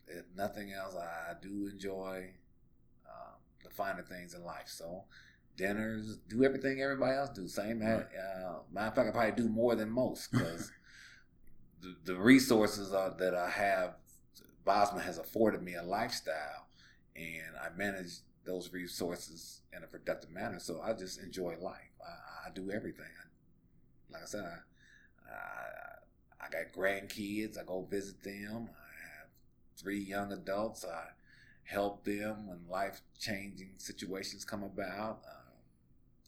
If 0.08 0.26
nothing 0.36 0.72
else, 0.72 0.96
I 0.96 1.34
do 1.42 1.68
enjoy 1.72 2.30
um, 3.08 3.36
the 3.64 3.70
finer 3.70 4.04
things 4.04 4.34
in 4.34 4.44
life. 4.44 4.68
So, 4.68 5.06
dinners, 5.56 6.18
do 6.28 6.44
everything 6.44 6.82
everybody 6.82 7.16
else 7.16 7.30
do. 7.30 7.48
Same. 7.48 7.82
Right. 7.82 8.02
Uh, 8.02 8.60
matter 8.72 8.88
of 8.88 8.96
fact, 8.96 9.10
I 9.10 9.12
probably 9.12 9.44
do 9.44 9.50
more 9.50 9.76
than 9.76 9.90
most 9.90 10.32
because 10.32 10.72
the, 11.82 11.96
the, 12.04 12.16
resources 12.16 12.94
are, 12.94 13.16
that 13.18 13.34
I 13.34 13.50
have, 13.50 13.96
Bosma 14.66 15.02
has 15.02 15.18
afforded 15.18 15.62
me 15.62 15.76
a 15.76 15.84
lifestyle, 15.84 16.68
and 17.16 17.56
I 17.62 17.76
manage 17.76 18.20
those 18.46 18.72
resources 18.72 19.62
in 19.76 19.84
a 19.84 19.88
productive 19.88 20.32
manner. 20.32 20.60
So 20.60 20.82
I 20.82 20.94
just 20.94 21.22
enjoy 21.22 21.56
life. 21.60 21.92
I, 22.06 22.50
I 22.50 22.54
do 22.54 22.72
everything. 22.72 23.06
Like 24.12 24.24
I 24.24 24.26
said, 24.26 24.46
I, 24.46 25.34
I, 25.34 26.46
I 26.46 26.50
got 26.50 26.74
grandkids. 26.74 27.60
I 27.60 27.64
go 27.64 27.88
visit 27.90 28.24
them. 28.24 28.70
I 28.70 29.20
have 29.20 29.30
three 29.78 30.00
young 30.00 30.32
adults. 30.32 30.86
I 30.86 31.10
help 31.64 32.06
them 32.06 32.48
when 32.48 32.60
life 32.70 33.02
changing 33.20 33.72
situations 33.78 34.46
come 34.46 34.64
about. 34.64 35.22
Uh, 35.28 35.45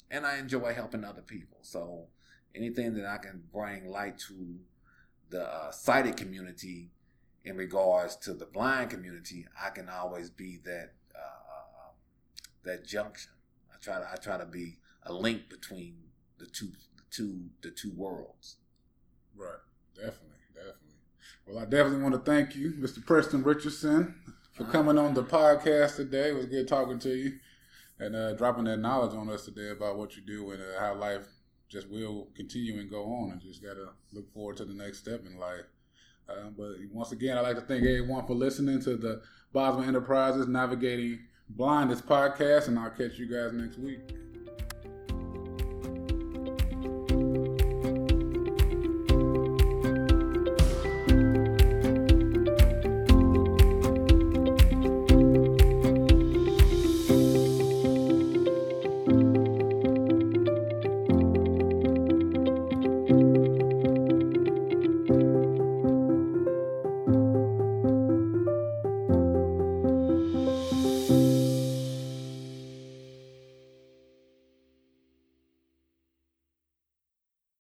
and 0.10 0.26
I 0.26 0.38
enjoy 0.38 0.74
helping 0.74 1.04
other 1.04 1.22
people. 1.22 1.60
So 1.62 2.08
anything 2.56 2.94
that 2.96 3.06
I 3.06 3.18
can 3.18 3.44
bring 3.54 3.88
light 3.88 4.18
to 4.28 4.60
the 5.30 5.44
uh, 5.44 5.72
sighted 5.72 6.18
community 6.18 6.92
in 7.44 7.58
regards 7.58 8.16
to 8.18 8.34
the 8.34 8.46
blind 8.46 8.90
community, 8.90 9.46
I 9.62 9.70
can 9.70 9.90
always 9.90 10.30
be 10.30 10.60
that 10.66 10.94
that 12.68 12.86
junction. 12.86 13.32
I 13.74 13.78
try 13.82 14.00
to 14.00 14.08
I 14.12 14.16
try 14.18 14.38
to 14.38 14.46
be 14.46 14.78
a 15.04 15.14
link 15.14 15.50
between 15.50 15.96
the 16.38 16.46
two 16.46 16.72
the 16.96 17.04
two 17.10 17.46
the 17.62 17.72
two 17.72 17.92
worlds. 17.96 18.58
Right. 19.36 19.58
Definitely. 19.96 20.38
Definitely. 20.54 20.76
Well, 21.48 21.60
I 21.60 21.64
definitely 21.64 22.04
want 22.04 22.14
to 22.14 22.32
thank 22.32 22.56
you, 22.56 22.74
Mr. 22.74 23.04
Preston 23.04 23.44
Richardson, 23.44 24.16
for 24.52 24.64
uh-huh. 24.64 24.72
coming 24.72 24.98
on 24.98 25.14
the 25.14 25.24
podcast 25.24 25.96
today. 25.96 26.30
It 26.30 26.36
was 26.36 26.46
good 26.46 26.68
talking 26.68 27.00
to 27.00 27.10
you 27.10 27.40
and 28.00 28.16
uh, 28.16 28.34
dropping 28.34 28.66
that 28.66 28.78
knowledge 28.78 29.16
on 29.16 29.30
us 29.30 29.46
today 29.46 29.70
about 29.70 29.98
what 29.98 30.16
you 30.16 30.22
do 30.22 30.52
and 30.52 30.62
uh, 30.62 30.80
how 30.80 30.96
life 30.96 31.26
just 31.70 31.90
will 31.90 32.28
continue 32.36 32.80
and 32.80 32.90
go 32.90 33.04
on. 33.04 33.32
And 33.32 33.42
just 33.42 33.64
got 33.64 33.74
to 33.74 33.90
look 34.14 34.32
forward 34.34 34.58
to 34.58 34.66
the 34.66 34.74
next 34.74 35.00
step 35.00 35.26
in 35.26 35.38
life. 35.40 35.66
Um, 36.30 36.56
but 36.58 36.76
once 36.92 37.12
again, 37.12 37.38
I'd 37.38 37.42
like 37.42 37.56
to 37.56 37.62
thank 37.62 37.84
everyone 37.84 38.26
for 38.26 38.34
listening 38.34 38.82
to 38.82 38.98
the 38.98 39.22
Bosma 39.54 39.88
Enterprises 39.88 40.48
Navigating 40.48 41.20
Blindness 41.50 42.02
podcast, 42.02 42.68
and 42.68 42.78
I'll 42.78 42.90
catch 42.90 43.18
you 43.18 43.28
guys 43.28 43.54
next 43.54 43.78
week. 43.78 44.27